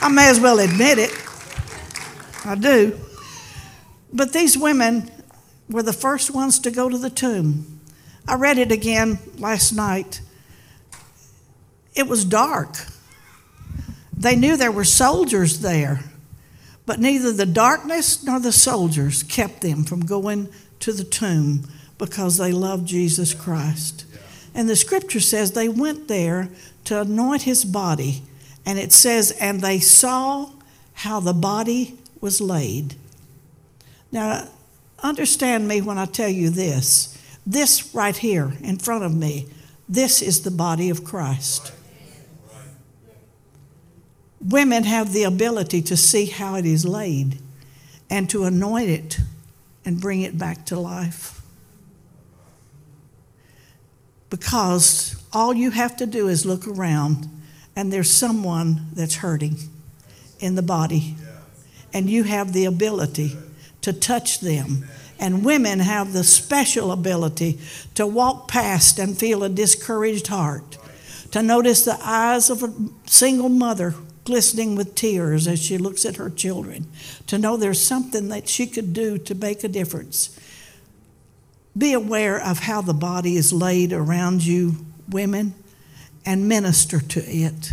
I 0.00 0.08
may 0.08 0.30
as 0.30 0.40
well 0.40 0.58
admit 0.60 0.98
it. 0.98 1.12
I 2.44 2.54
do. 2.54 2.98
But 4.12 4.32
these 4.32 4.56
women 4.56 5.10
were 5.68 5.82
the 5.82 5.92
first 5.92 6.30
ones 6.30 6.58
to 6.60 6.70
go 6.70 6.88
to 6.88 6.96
the 6.96 7.10
tomb. 7.10 7.80
I 8.26 8.36
read 8.36 8.58
it 8.58 8.72
again 8.72 9.18
last 9.38 9.72
night. 9.72 10.22
It 11.98 12.06
was 12.06 12.24
dark. 12.24 12.76
They 14.16 14.36
knew 14.36 14.56
there 14.56 14.70
were 14.70 14.84
soldiers 14.84 15.60
there, 15.60 16.00
but 16.86 17.00
neither 17.00 17.32
the 17.32 17.44
darkness 17.44 18.22
nor 18.22 18.38
the 18.38 18.52
soldiers 18.52 19.24
kept 19.24 19.62
them 19.62 19.82
from 19.82 20.06
going 20.06 20.48
to 20.80 20.92
the 20.92 21.04
tomb 21.04 21.68
because 21.98 22.36
they 22.36 22.52
loved 22.52 22.86
Jesus 22.86 23.34
Christ. 23.34 24.06
And 24.54 24.68
the 24.68 24.76
scripture 24.76 25.20
says 25.20 25.52
they 25.52 25.68
went 25.68 26.06
there 26.06 26.50
to 26.84 27.00
anoint 27.00 27.42
his 27.42 27.64
body. 27.64 28.22
And 28.64 28.78
it 28.78 28.92
says, 28.92 29.32
and 29.40 29.60
they 29.60 29.80
saw 29.80 30.50
how 30.94 31.18
the 31.20 31.32
body 31.32 31.98
was 32.20 32.40
laid. 32.40 32.94
Now, 34.12 34.48
understand 35.02 35.66
me 35.66 35.80
when 35.80 35.98
I 35.98 36.06
tell 36.06 36.28
you 36.28 36.50
this. 36.50 37.18
This 37.44 37.92
right 37.94 38.16
here 38.16 38.52
in 38.62 38.78
front 38.78 39.04
of 39.04 39.14
me, 39.14 39.48
this 39.88 40.22
is 40.22 40.42
the 40.42 40.50
body 40.50 40.90
of 40.90 41.02
Christ. 41.02 41.72
Women 44.40 44.84
have 44.84 45.12
the 45.12 45.24
ability 45.24 45.82
to 45.82 45.96
see 45.96 46.26
how 46.26 46.54
it 46.54 46.64
is 46.64 46.84
laid 46.84 47.38
and 48.08 48.30
to 48.30 48.44
anoint 48.44 48.90
it 48.90 49.20
and 49.84 50.00
bring 50.00 50.22
it 50.22 50.38
back 50.38 50.64
to 50.66 50.78
life 50.78 51.38
because 54.30 55.16
all 55.32 55.54
you 55.54 55.70
have 55.70 55.96
to 55.96 56.06
do 56.06 56.28
is 56.28 56.44
look 56.44 56.66
around 56.66 57.28
and 57.76 57.92
there's 57.92 58.10
someone 58.10 58.86
that's 58.92 59.16
hurting 59.16 59.56
in 60.40 60.54
the 60.54 60.62
body. 60.62 61.16
And 61.92 62.10
you 62.10 62.24
have 62.24 62.52
the 62.52 62.64
ability 62.64 63.36
to 63.82 63.92
touch 63.92 64.40
them. 64.40 64.86
And 65.18 65.44
women 65.44 65.80
have 65.80 66.12
the 66.12 66.24
special 66.24 66.92
ability 66.92 67.58
to 67.94 68.06
walk 68.06 68.48
past 68.48 68.98
and 68.98 69.16
feel 69.16 69.42
a 69.42 69.48
discouraged 69.48 70.28
heart, 70.28 70.78
to 71.32 71.42
notice 71.42 71.84
the 71.84 71.98
eyes 72.00 72.50
of 72.50 72.62
a 72.62 72.72
single 73.06 73.48
mother 73.48 73.94
glistening 74.28 74.76
with 74.76 74.94
tears 74.94 75.48
as 75.48 75.58
she 75.58 75.78
looks 75.78 76.04
at 76.04 76.16
her 76.16 76.28
children, 76.28 76.86
to 77.26 77.38
know 77.38 77.56
there's 77.56 77.82
something 77.82 78.28
that 78.28 78.46
she 78.46 78.66
could 78.66 78.92
do 78.92 79.16
to 79.16 79.34
make 79.34 79.64
a 79.64 79.68
difference. 79.68 80.38
Be 81.76 81.94
aware 81.94 82.38
of 82.38 82.58
how 82.58 82.82
the 82.82 82.92
body 82.92 83.36
is 83.36 83.54
laid 83.54 83.90
around 83.90 84.44
you, 84.44 84.84
women, 85.08 85.54
and 86.26 86.46
minister 86.46 87.00
to 87.00 87.20
it 87.20 87.72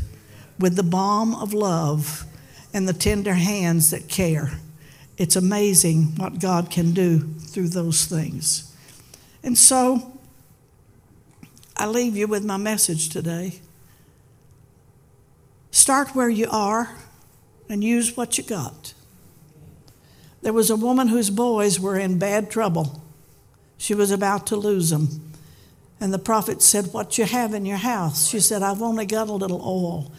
with 0.57 0.77
the 0.77 0.83
balm 0.83 1.35
of 1.35 1.53
love 1.53 2.23
and 2.73 2.87
the 2.87 2.93
tender 2.93 3.33
hands 3.33 3.91
that 3.91 4.07
care. 4.07 4.53
It's 5.17 5.35
amazing 5.35 6.15
what 6.15 6.39
God 6.39 6.71
can 6.71 6.93
do 6.93 7.19
through 7.19 7.67
those 7.67 8.05
things. 8.05 8.73
And 9.43 9.57
so, 9.57 10.17
I 11.75 11.87
leave 11.87 12.15
you 12.15 12.27
with 12.27 12.45
my 12.45 12.55
message 12.55 13.09
today. 13.09 13.59
Start 15.75 16.15
where 16.15 16.29
you 16.29 16.47
are 16.49 16.95
and 17.67 17.83
use 17.83 18.15
what 18.15 18.38
you 18.38 18.45
got. 18.45 18.93
There 20.41 20.53
was 20.53 20.69
a 20.69 20.75
woman 20.77 21.09
whose 21.09 21.29
boys 21.29 21.81
were 21.81 21.99
in 21.99 22.17
bad 22.17 22.49
trouble. 22.49 23.03
She 23.77 23.93
was 23.93 24.09
about 24.09 24.47
to 24.47 24.55
lose 24.55 24.89
them. 24.89 25.33
And 25.99 26.13
the 26.13 26.17
prophet 26.17 26.61
said, 26.61 26.93
What 26.93 27.17
you 27.17 27.25
have 27.25 27.53
in 27.53 27.65
your 27.65 27.75
house? 27.75 28.29
She 28.29 28.39
said, 28.39 28.63
I've 28.63 28.81
only 28.81 29.05
got 29.05 29.27
a 29.27 29.33
little 29.33 29.61
oil. 29.61 30.13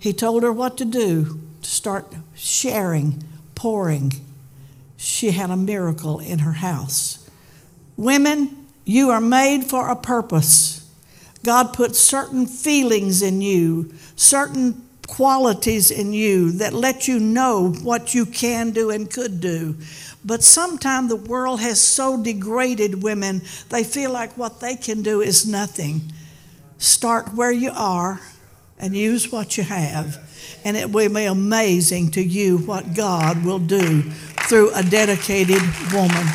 He 0.00 0.12
told 0.12 0.42
her 0.42 0.52
what 0.52 0.76
to 0.78 0.84
do 0.84 1.38
to 1.62 1.70
start 1.70 2.12
sharing, 2.34 3.22
pouring. 3.54 4.14
She 4.96 5.30
had 5.30 5.50
a 5.50 5.56
miracle 5.56 6.18
in 6.18 6.40
her 6.40 6.54
house. 6.54 7.30
Women, 7.96 8.66
you 8.84 9.10
are 9.10 9.20
made 9.20 9.62
for 9.62 9.90
a 9.90 9.96
purpose. 9.96 10.90
God 11.44 11.72
put 11.72 11.94
certain 11.94 12.46
feelings 12.46 13.22
in 13.22 13.40
you, 13.42 13.94
certain 14.16 14.87
qualities 15.08 15.90
in 15.90 16.12
you 16.12 16.52
that 16.52 16.72
let 16.72 17.08
you 17.08 17.18
know 17.18 17.72
what 17.82 18.14
you 18.14 18.24
can 18.24 18.70
do 18.70 18.90
and 18.90 19.10
could 19.10 19.40
do. 19.40 19.74
But 20.24 20.44
sometimes 20.44 21.08
the 21.08 21.16
world 21.16 21.60
has 21.60 21.80
so 21.80 22.22
degraded 22.22 23.02
women, 23.02 23.42
they 23.70 23.82
feel 23.82 24.12
like 24.12 24.36
what 24.38 24.60
they 24.60 24.76
can 24.76 25.02
do 25.02 25.20
is 25.20 25.46
nothing. 25.46 26.12
Start 26.76 27.34
where 27.34 27.50
you 27.50 27.72
are 27.74 28.20
and 28.78 28.94
use 28.94 29.32
what 29.32 29.56
you 29.56 29.64
have, 29.64 30.18
and 30.64 30.76
it 30.76 30.90
will 30.90 31.12
be 31.12 31.24
amazing 31.24 32.12
to 32.12 32.22
you 32.22 32.58
what 32.58 32.94
God 32.94 33.44
will 33.44 33.58
do 33.58 34.02
through 34.02 34.72
a 34.74 34.82
dedicated 34.82 35.62
woman. 35.92 36.26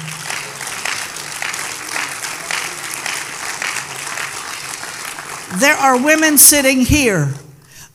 There 5.59 5.75
are 5.75 6.03
women 6.03 6.37
sitting 6.37 6.81
here 6.81 7.33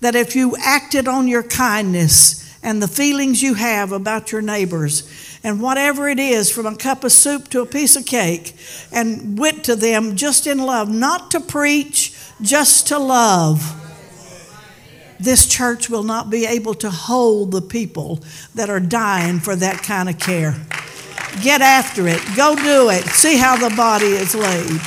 that 0.00 0.14
if 0.14 0.36
you 0.36 0.56
acted 0.58 1.08
on 1.08 1.28
your 1.28 1.42
kindness 1.42 2.58
and 2.62 2.82
the 2.82 2.88
feelings 2.88 3.42
you 3.42 3.54
have 3.54 3.92
about 3.92 4.32
your 4.32 4.42
neighbors, 4.42 5.38
and 5.44 5.60
whatever 5.60 6.08
it 6.08 6.18
is, 6.18 6.50
from 6.50 6.66
a 6.66 6.76
cup 6.76 7.04
of 7.04 7.12
soup 7.12 7.48
to 7.48 7.60
a 7.60 7.66
piece 7.66 7.94
of 7.96 8.04
cake, 8.04 8.56
and 8.92 9.38
went 9.38 9.64
to 9.64 9.76
them 9.76 10.16
just 10.16 10.46
in 10.46 10.58
love, 10.58 10.90
not 10.90 11.30
to 11.30 11.40
preach, 11.40 12.12
just 12.42 12.88
to 12.88 12.98
love. 12.98 13.74
This 15.20 15.48
church 15.48 15.88
will 15.88 16.02
not 16.02 16.30
be 16.30 16.46
able 16.46 16.74
to 16.74 16.90
hold 16.90 17.52
the 17.52 17.62
people 17.62 18.20
that 18.54 18.70
are 18.70 18.80
dying 18.80 19.40
for 19.40 19.56
that 19.56 19.82
kind 19.82 20.08
of 20.08 20.18
care. 20.18 20.54
Get 21.42 21.60
after 21.60 22.06
it. 22.08 22.20
Go 22.36 22.54
do 22.56 22.90
it. 22.90 23.04
See 23.04 23.36
how 23.36 23.56
the 23.56 23.74
body 23.74 24.06
is 24.06 24.34
laid. 24.34 24.80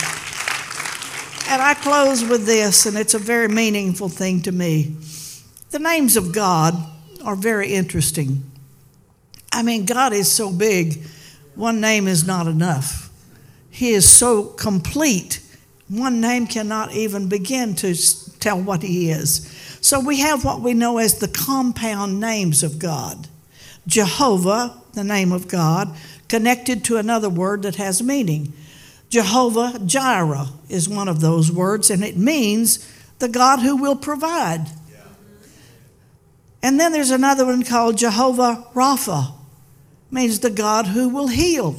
And 1.52 1.62
I 1.62 1.74
close 1.74 2.24
with 2.24 2.46
this, 2.46 2.86
and 2.86 2.98
it's 2.98 3.14
a 3.14 3.20
very 3.20 3.50
meaningful 3.50 4.08
thing 4.08 4.42
to 4.44 4.54
me. 4.54 4.96
The 5.72 5.80
names 5.80 6.16
of 6.16 6.32
God 6.32 6.74
are 7.26 7.36
very 7.36 7.74
interesting. 7.74 8.50
I 9.52 9.62
mean, 9.62 9.86
God 9.86 10.14
is 10.14 10.32
so 10.32 10.50
big, 10.50 11.04
one 11.56 11.82
name 11.82 12.08
is 12.08 12.26
not 12.26 12.48
enough. 12.48 13.10
He 13.70 13.90
is 13.90 14.08
so 14.08 14.46
complete, 14.46 15.42
one 15.90 16.22
name 16.22 16.48
cannot 16.48 16.94
even 16.94 17.28
begin 17.28 17.76
to 17.76 17.96
tell 18.40 18.58
what 18.58 18.82
He 18.82 19.12
is. 19.12 19.46
So 19.82 20.00
we 20.00 20.22
have 20.22 20.46
what 20.46 20.62
we 20.62 20.74
know 20.74 21.00
as 21.00 21.20
the 21.20 21.28
compound 21.28 22.22
names 22.22 22.64
of 22.64 22.80
God 22.80 23.28
Jehovah, 23.88 24.82
the 24.94 25.04
name 25.04 25.34
of 25.34 25.50
God, 25.50 25.98
connected 26.30 26.86
to 26.86 26.96
another 26.96 27.30
word 27.30 27.64
that 27.64 27.76
has 27.76 28.02
meaning. 28.02 28.54
Jehovah 29.12 29.78
Jireh 29.86 30.47
is 30.69 30.88
one 30.88 31.10
of 31.10 31.19
those 31.19 31.52
words, 31.52 31.89
and 31.89 32.02
it 32.02 32.15
means 32.15 32.89
the 33.19 33.28
God 33.28 33.60
who 33.60 33.76
will 33.76 33.97
provide. 33.97 34.67
And 36.63 36.80
then 36.80 36.93
there's 36.93 37.12
another 37.12 37.45
one 37.45 37.63
called 37.63 37.97
Jehovah 37.97 38.65
Rapha, 38.74 39.34
means 40.10 40.39
the 40.39 40.50
God 40.50 40.88
who 40.88 41.10
will 41.10 41.28
heal. 41.28 41.76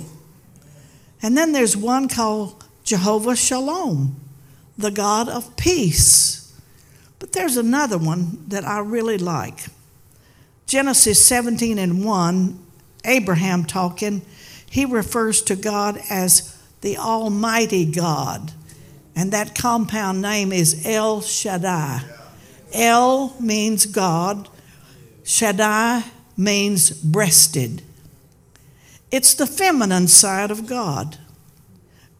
And 1.22 1.36
then 1.36 1.52
there's 1.52 1.74
one 1.74 2.06
called 2.06 2.64
Jehovah 2.84 3.34
Shalom, 3.34 4.20
the 4.76 4.90
God 4.90 5.30
of 5.30 5.56
peace. 5.56 6.52
But 7.18 7.32
there's 7.32 7.56
another 7.56 7.96
one 7.96 8.44
that 8.48 8.66
I 8.66 8.80
really 8.80 9.16
like. 9.16 9.68
Genesis 10.66 11.24
17 11.24 11.78
and 11.78 12.04
1, 12.04 12.66
Abraham 13.06 13.64
talking, 13.64 14.20
he 14.68 14.84
refers 14.84 15.40
to 15.42 15.56
God 15.56 15.98
as 16.10 16.51
the 16.82 16.98
Almighty 16.98 17.86
God. 17.86 18.52
And 19.16 19.32
that 19.32 19.54
compound 19.54 20.20
name 20.20 20.52
is 20.52 20.86
El 20.86 21.20
Shaddai. 21.22 22.02
El 22.72 23.34
means 23.40 23.86
God, 23.86 24.48
Shaddai 25.24 26.04
means 26.36 26.90
breasted. 26.90 27.82
It's 29.10 29.34
the 29.34 29.46
feminine 29.46 30.08
side 30.08 30.50
of 30.50 30.66
God. 30.66 31.18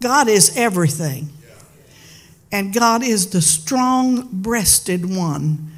God 0.03 0.29
is 0.29 0.57
everything. 0.57 1.31
And 2.51 2.75
God 2.75 3.03
is 3.03 3.31
the 3.31 3.41
strong 3.41 4.29
breasted 4.31 5.07
one. 5.07 5.73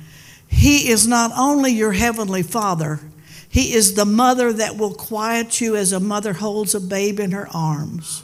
He 0.48 0.88
is 0.88 1.06
not 1.06 1.30
only 1.36 1.70
your 1.70 1.92
heavenly 1.92 2.42
Father, 2.42 3.00
He 3.48 3.72
is 3.72 3.94
the 3.94 4.04
mother 4.04 4.52
that 4.52 4.76
will 4.76 4.94
quiet 4.94 5.60
you 5.60 5.76
as 5.76 5.92
a 5.92 6.00
mother 6.00 6.32
holds 6.32 6.74
a 6.74 6.80
babe 6.80 7.20
in 7.20 7.30
her 7.30 7.48
arms. 7.54 8.23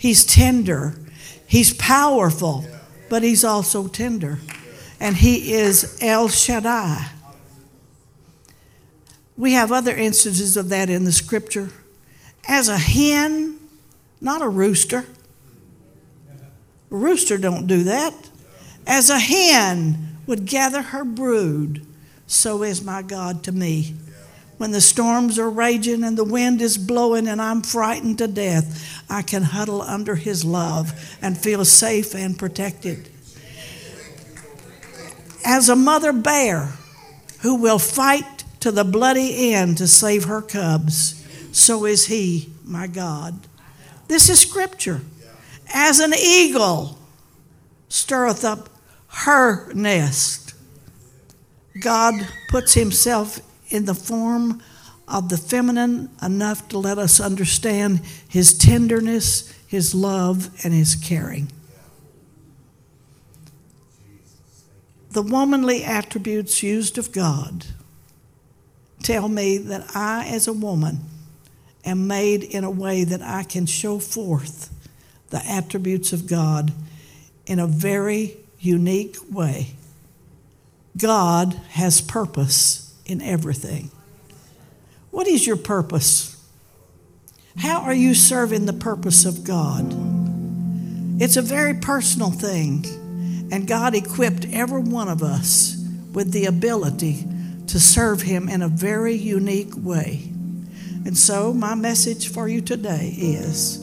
He's 0.00 0.24
tender, 0.24 0.94
He's 1.46 1.74
powerful, 1.74 2.64
but 3.10 3.22
He's 3.22 3.44
also 3.44 3.86
tender. 3.86 4.38
And 4.98 5.14
He 5.14 5.52
is 5.52 5.98
El 6.00 6.30
Shaddai. 6.30 7.10
We 9.36 9.52
have 9.52 9.70
other 9.70 9.94
instances 9.94 10.56
of 10.56 10.70
that 10.70 10.88
in 10.88 11.04
the 11.04 11.12
scripture. 11.12 11.68
As 12.48 12.70
a 12.70 12.78
hen, 12.78 13.58
not 14.22 14.40
a 14.40 14.48
rooster. 14.48 15.04
A 16.90 16.96
rooster 16.96 17.36
don't 17.36 17.66
do 17.66 17.84
that. 17.84 18.14
As 18.86 19.10
a 19.10 19.18
hen 19.18 20.16
would 20.26 20.46
gather 20.46 20.80
her 20.80 21.04
brood, 21.04 21.86
so 22.26 22.62
is 22.62 22.82
my 22.82 23.02
God 23.02 23.42
to 23.42 23.52
me. 23.52 23.94
When 24.60 24.72
the 24.72 24.82
storms 24.82 25.38
are 25.38 25.48
raging 25.48 26.04
and 26.04 26.18
the 26.18 26.24
wind 26.24 26.60
is 26.60 26.76
blowing 26.76 27.26
and 27.26 27.40
I'm 27.40 27.62
frightened 27.62 28.18
to 28.18 28.28
death, 28.28 28.99
I 29.10 29.22
can 29.22 29.42
huddle 29.42 29.82
under 29.82 30.14
his 30.14 30.44
love 30.44 30.92
and 31.20 31.36
feel 31.36 31.64
safe 31.64 32.14
and 32.14 32.38
protected. 32.38 33.10
As 35.44 35.68
a 35.68 35.76
mother 35.76 36.12
bear 36.12 36.74
who 37.40 37.56
will 37.56 37.78
fight 37.78 38.44
to 38.60 38.70
the 38.70 38.84
bloody 38.84 39.52
end 39.52 39.78
to 39.78 39.88
save 39.88 40.24
her 40.24 40.42
cubs, 40.42 41.26
so 41.52 41.84
is 41.86 42.06
he, 42.06 42.50
my 42.64 42.86
God. 42.86 43.48
This 44.06 44.28
is 44.28 44.38
scripture. 44.38 45.00
As 45.72 45.98
an 46.00 46.14
eagle 46.14 46.98
stirreth 47.88 48.44
up 48.44 48.68
her 49.08 49.72
nest, 49.72 50.54
God 51.80 52.14
puts 52.48 52.74
himself 52.74 53.40
in 53.70 53.86
the 53.86 53.94
form 53.94 54.62
of 55.10 55.28
the 55.28 55.36
feminine 55.36 56.08
enough 56.22 56.68
to 56.68 56.78
let 56.78 56.98
us 56.98 57.20
understand 57.20 58.00
his 58.28 58.56
tenderness, 58.56 59.52
his 59.66 59.94
love, 59.94 60.50
and 60.64 60.72
his 60.72 60.94
caring. 60.94 61.50
The 65.10 65.22
womanly 65.22 65.82
attributes 65.82 66.62
used 66.62 66.96
of 66.96 67.10
God 67.10 67.66
tell 69.02 69.28
me 69.28 69.58
that 69.58 69.90
I, 69.94 70.26
as 70.28 70.46
a 70.46 70.52
woman, 70.52 71.00
am 71.84 72.06
made 72.06 72.44
in 72.44 72.62
a 72.62 72.70
way 72.70 73.02
that 73.04 73.22
I 73.22 73.42
can 73.42 73.66
show 73.66 73.98
forth 73.98 74.72
the 75.30 75.44
attributes 75.44 76.12
of 76.12 76.28
God 76.28 76.72
in 77.46 77.58
a 77.58 77.66
very 77.66 78.36
unique 78.60 79.16
way. 79.30 79.74
God 80.96 81.54
has 81.70 82.00
purpose 82.00 82.94
in 83.06 83.20
everything. 83.22 83.90
What 85.10 85.26
is 85.26 85.46
your 85.46 85.56
purpose? 85.56 86.36
How 87.56 87.80
are 87.82 87.94
you 87.94 88.14
serving 88.14 88.66
the 88.66 88.72
purpose 88.72 89.24
of 89.24 89.42
God? 89.44 89.92
It's 91.20 91.36
a 91.36 91.42
very 91.42 91.74
personal 91.74 92.30
thing, 92.30 92.84
and 93.52 93.66
God 93.66 93.94
equipped 93.94 94.46
every 94.52 94.80
one 94.80 95.08
of 95.08 95.22
us 95.22 95.76
with 96.12 96.32
the 96.32 96.46
ability 96.46 97.24
to 97.66 97.80
serve 97.80 98.22
Him 98.22 98.48
in 98.48 98.62
a 98.62 98.68
very 98.68 99.14
unique 99.14 99.72
way. 99.76 100.22
And 101.04 101.18
so, 101.18 101.52
my 101.52 101.74
message 101.74 102.28
for 102.28 102.46
you 102.46 102.60
today 102.60 103.14
is 103.18 103.78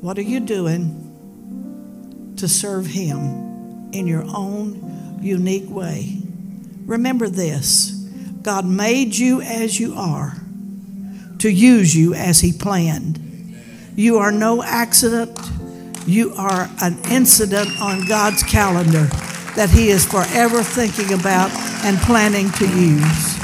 what 0.00 0.18
are 0.18 0.22
you 0.22 0.40
doing 0.40 2.32
to 2.36 2.48
serve 2.48 2.86
Him 2.86 3.90
in 3.92 4.06
your 4.06 4.24
own 4.34 5.18
unique 5.20 5.68
way? 5.68 6.22
Remember 6.86 7.28
this 7.28 7.90
God 8.42 8.64
made 8.64 9.14
you 9.14 9.42
as 9.42 9.78
you 9.78 9.94
are 9.94 10.36
to 11.44 11.52
use 11.52 11.94
you 11.94 12.14
as 12.14 12.40
He 12.40 12.54
planned. 12.54 13.20
You 13.96 14.16
are 14.16 14.32
no 14.32 14.62
accident, 14.62 15.38
you 16.06 16.32
are 16.38 16.70
an 16.80 16.98
incident 17.10 17.68
on 17.82 18.08
God's 18.08 18.42
calendar 18.42 19.04
that 19.54 19.68
He 19.68 19.90
is 19.90 20.06
forever 20.06 20.62
thinking 20.62 21.12
about 21.12 21.50
and 21.84 21.98
planning 21.98 22.48
to 22.52 22.66
use. 22.66 23.38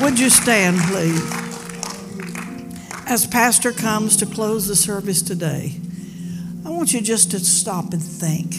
Would 0.00 0.18
you 0.18 0.30
stand, 0.30 0.78
please? 0.88 1.20
As 3.06 3.26
Pastor 3.26 3.72
comes 3.72 4.16
to 4.16 4.24
close 4.24 4.66
the 4.66 4.74
service 4.74 5.20
today, 5.20 5.74
I 6.64 6.70
want 6.70 6.94
you 6.94 7.02
just 7.02 7.30
to 7.32 7.40
stop 7.40 7.92
and 7.92 8.02
think. 8.02 8.54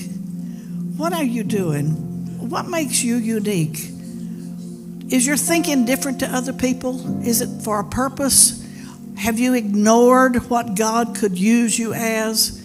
What 0.96 1.12
are 1.12 1.24
you 1.24 1.44
doing? 1.44 1.88
What 2.48 2.68
makes 2.68 3.02
you 3.02 3.16
unique? 3.16 3.80
Is 5.10 5.26
your 5.26 5.38
thinking 5.38 5.86
different 5.86 6.20
to 6.20 6.28
other 6.28 6.54
people? 6.54 7.26
Is 7.26 7.42
it 7.42 7.64
for 7.64 7.80
a 7.80 7.84
purpose? 7.84 8.59
Have 9.20 9.38
you 9.38 9.54
ignored 9.54 10.50
what 10.50 10.76
God 10.76 11.18
could 11.18 11.38
use 11.38 11.78
you 11.78 11.94
as? 11.94 12.58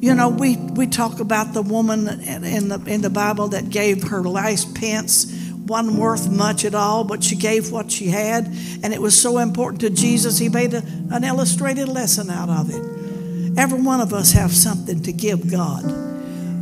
You 0.00 0.14
know, 0.14 0.30
we, 0.30 0.56
we 0.56 0.86
talk 0.86 1.20
about 1.20 1.52
the 1.52 1.60
woman 1.60 2.08
in 2.08 2.68
the, 2.68 2.82
in 2.86 3.02
the 3.02 3.10
Bible 3.10 3.48
that 3.48 3.68
gave 3.68 4.04
her 4.04 4.22
last 4.22 4.74
pence 4.74 5.26
wasn't 5.66 5.98
worth 5.98 6.30
much 6.30 6.64
at 6.64 6.74
all, 6.74 7.04
but 7.04 7.22
she 7.22 7.36
gave 7.36 7.70
what 7.70 7.92
she 7.92 8.06
had, 8.06 8.46
and 8.82 8.94
it 8.94 9.02
was 9.02 9.20
so 9.20 9.36
important 9.36 9.82
to 9.82 9.90
Jesus, 9.90 10.38
he 10.38 10.48
made 10.48 10.72
a, 10.72 10.82
an 11.10 11.24
illustrated 11.24 11.88
lesson 11.88 12.30
out 12.30 12.48
of 12.48 12.70
it. 12.70 13.58
Every 13.58 13.82
one 13.82 14.00
of 14.00 14.14
us 14.14 14.32
have 14.32 14.52
something 14.52 15.02
to 15.02 15.12
give 15.12 15.50
God, 15.50 15.84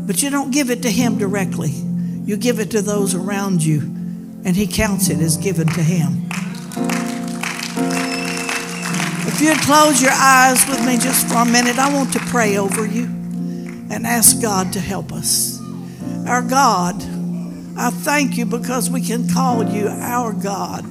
but 0.09 0.25
you 0.25 0.31
don't 0.31 0.51
give 0.51 0.71
it 0.71 0.83
to 0.83 0.91
him 0.91 1.19
directly. 1.19 1.71
You 1.71 2.37
give 2.37 2.59
it 2.59 2.73
to 2.73 2.83
those 2.83 3.15
around 3.15 3.63
you, 3.63 3.79
and 4.45 4.57
he 4.57 4.67
counts 4.67 5.09
it 5.09 5.21
as 5.21 5.37
given 5.37 5.69
to 5.69 5.83
him. 5.83 6.29
If 9.39 9.43
you'd 9.43 9.61
close 9.61 10.01
your 10.01 10.15
eyes 10.15 10.67
with 10.67 10.83
me 10.87 10.97
just 10.97 11.29
for 11.29 11.35
a 11.35 11.45
minute, 11.45 11.79
I 11.79 11.93
want 11.93 12.11
to 12.15 12.19
pray 12.21 12.57
over 12.57 12.87
you 12.87 13.05
and 13.05 14.07
ask 14.07 14.41
God 14.41 14.73
to 14.73 14.81
help 14.81 15.13
us. 15.13 15.61
Our 16.27 16.41
God, 16.41 16.95
I 17.77 17.91
thank 17.91 18.39
you 18.39 18.47
because 18.47 18.89
we 18.89 19.03
can 19.03 19.29
call 19.29 19.63
you 19.63 19.89
our 19.89 20.33
God. 20.33 20.87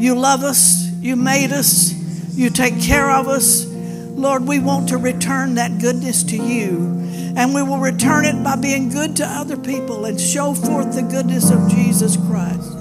You 0.00 0.14
love 0.14 0.44
us, 0.44 0.90
you 1.02 1.14
made 1.14 1.52
us, 1.52 1.92
you 2.34 2.48
take 2.48 2.80
care 2.80 3.10
of 3.10 3.28
us. 3.28 3.66
Lord, 3.66 4.48
we 4.48 4.60
want 4.60 4.88
to 4.88 4.96
return 4.96 5.56
that 5.56 5.78
goodness 5.78 6.22
to 6.22 6.36
you. 6.36 6.96
And 7.36 7.54
we 7.54 7.62
will 7.62 7.80
return 7.80 8.24
it 8.24 8.42
by 8.42 8.56
being 8.56 8.88
good 8.88 9.14
to 9.16 9.26
other 9.26 9.58
people 9.58 10.06
and 10.06 10.18
show 10.18 10.54
forth 10.54 10.94
the 10.94 11.02
goodness 11.02 11.50
of 11.50 11.68
Jesus 11.68 12.16
Christ. 12.16 12.77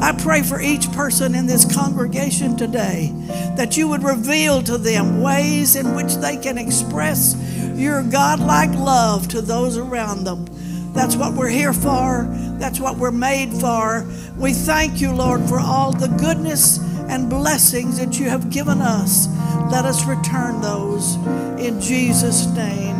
I 0.00 0.12
pray 0.12 0.42
for 0.42 0.60
each 0.60 0.90
person 0.92 1.34
in 1.34 1.46
this 1.46 1.64
congregation 1.74 2.56
today 2.56 3.12
that 3.56 3.76
you 3.76 3.88
would 3.88 4.02
reveal 4.02 4.62
to 4.62 4.78
them 4.78 5.22
ways 5.22 5.76
in 5.76 5.94
which 5.94 6.14
they 6.16 6.36
can 6.36 6.58
express 6.58 7.36
your 7.76 8.02
God-like 8.02 8.72
love 8.74 9.28
to 9.28 9.40
those 9.40 9.76
around 9.76 10.24
them. 10.24 10.46
That's 10.92 11.16
what 11.16 11.34
we're 11.34 11.48
here 11.48 11.72
for. 11.72 12.26
That's 12.58 12.80
what 12.80 12.96
we're 12.96 13.10
made 13.10 13.52
for. 13.52 14.06
We 14.36 14.52
thank 14.52 15.00
you, 15.00 15.12
Lord, 15.12 15.42
for 15.48 15.58
all 15.58 15.92
the 15.92 16.08
goodness 16.08 16.78
and 17.08 17.30
blessings 17.30 17.98
that 17.98 18.18
you 18.18 18.28
have 18.28 18.50
given 18.50 18.80
us. 18.80 19.28
Let 19.70 19.84
us 19.84 20.04
return 20.04 20.60
those. 20.60 21.16
In 21.58 21.80
Jesus' 21.80 22.46
name 22.54 22.91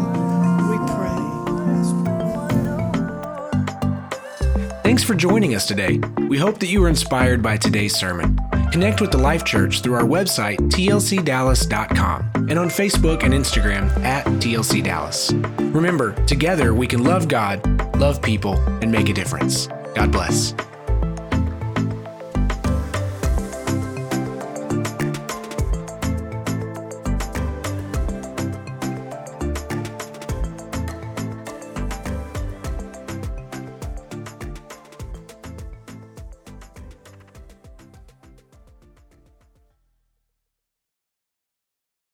Thanks 4.93 5.05
for 5.05 5.15
joining 5.15 5.55
us 5.55 5.65
today. 5.65 5.99
We 6.29 6.37
hope 6.37 6.61
that 6.61 6.67
you 6.67 6.83
were 6.83 6.89
inspired 6.91 7.43
by 7.43 7.57
today's 7.57 7.97
sermon. 7.97 8.39
Connect 8.73 9.01
with 9.01 9.11
the 9.11 9.17
Life 9.17 9.43
Church 9.43 9.81
through 9.81 9.95
our 9.95 10.03
website, 10.03 10.59
tlcdallas.com, 10.69 12.31
and 12.51 12.59
on 12.59 12.69
Facebook 12.69 13.23
and 13.23 13.33
Instagram 13.33 13.89
at 14.05 14.27
TLC 14.27 14.85
Dallas. 14.85 15.33
Remember, 15.73 16.13
together 16.27 16.75
we 16.75 16.87
can 16.87 17.05
love 17.05 17.27
God, 17.27 17.67
love 17.97 18.21
people, 18.21 18.59
and 18.83 18.93
make 18.93 19.09
a 19.09 19.15
difference. 19.15 19.67
God 19.95 20.13
bless. 20.13 20.55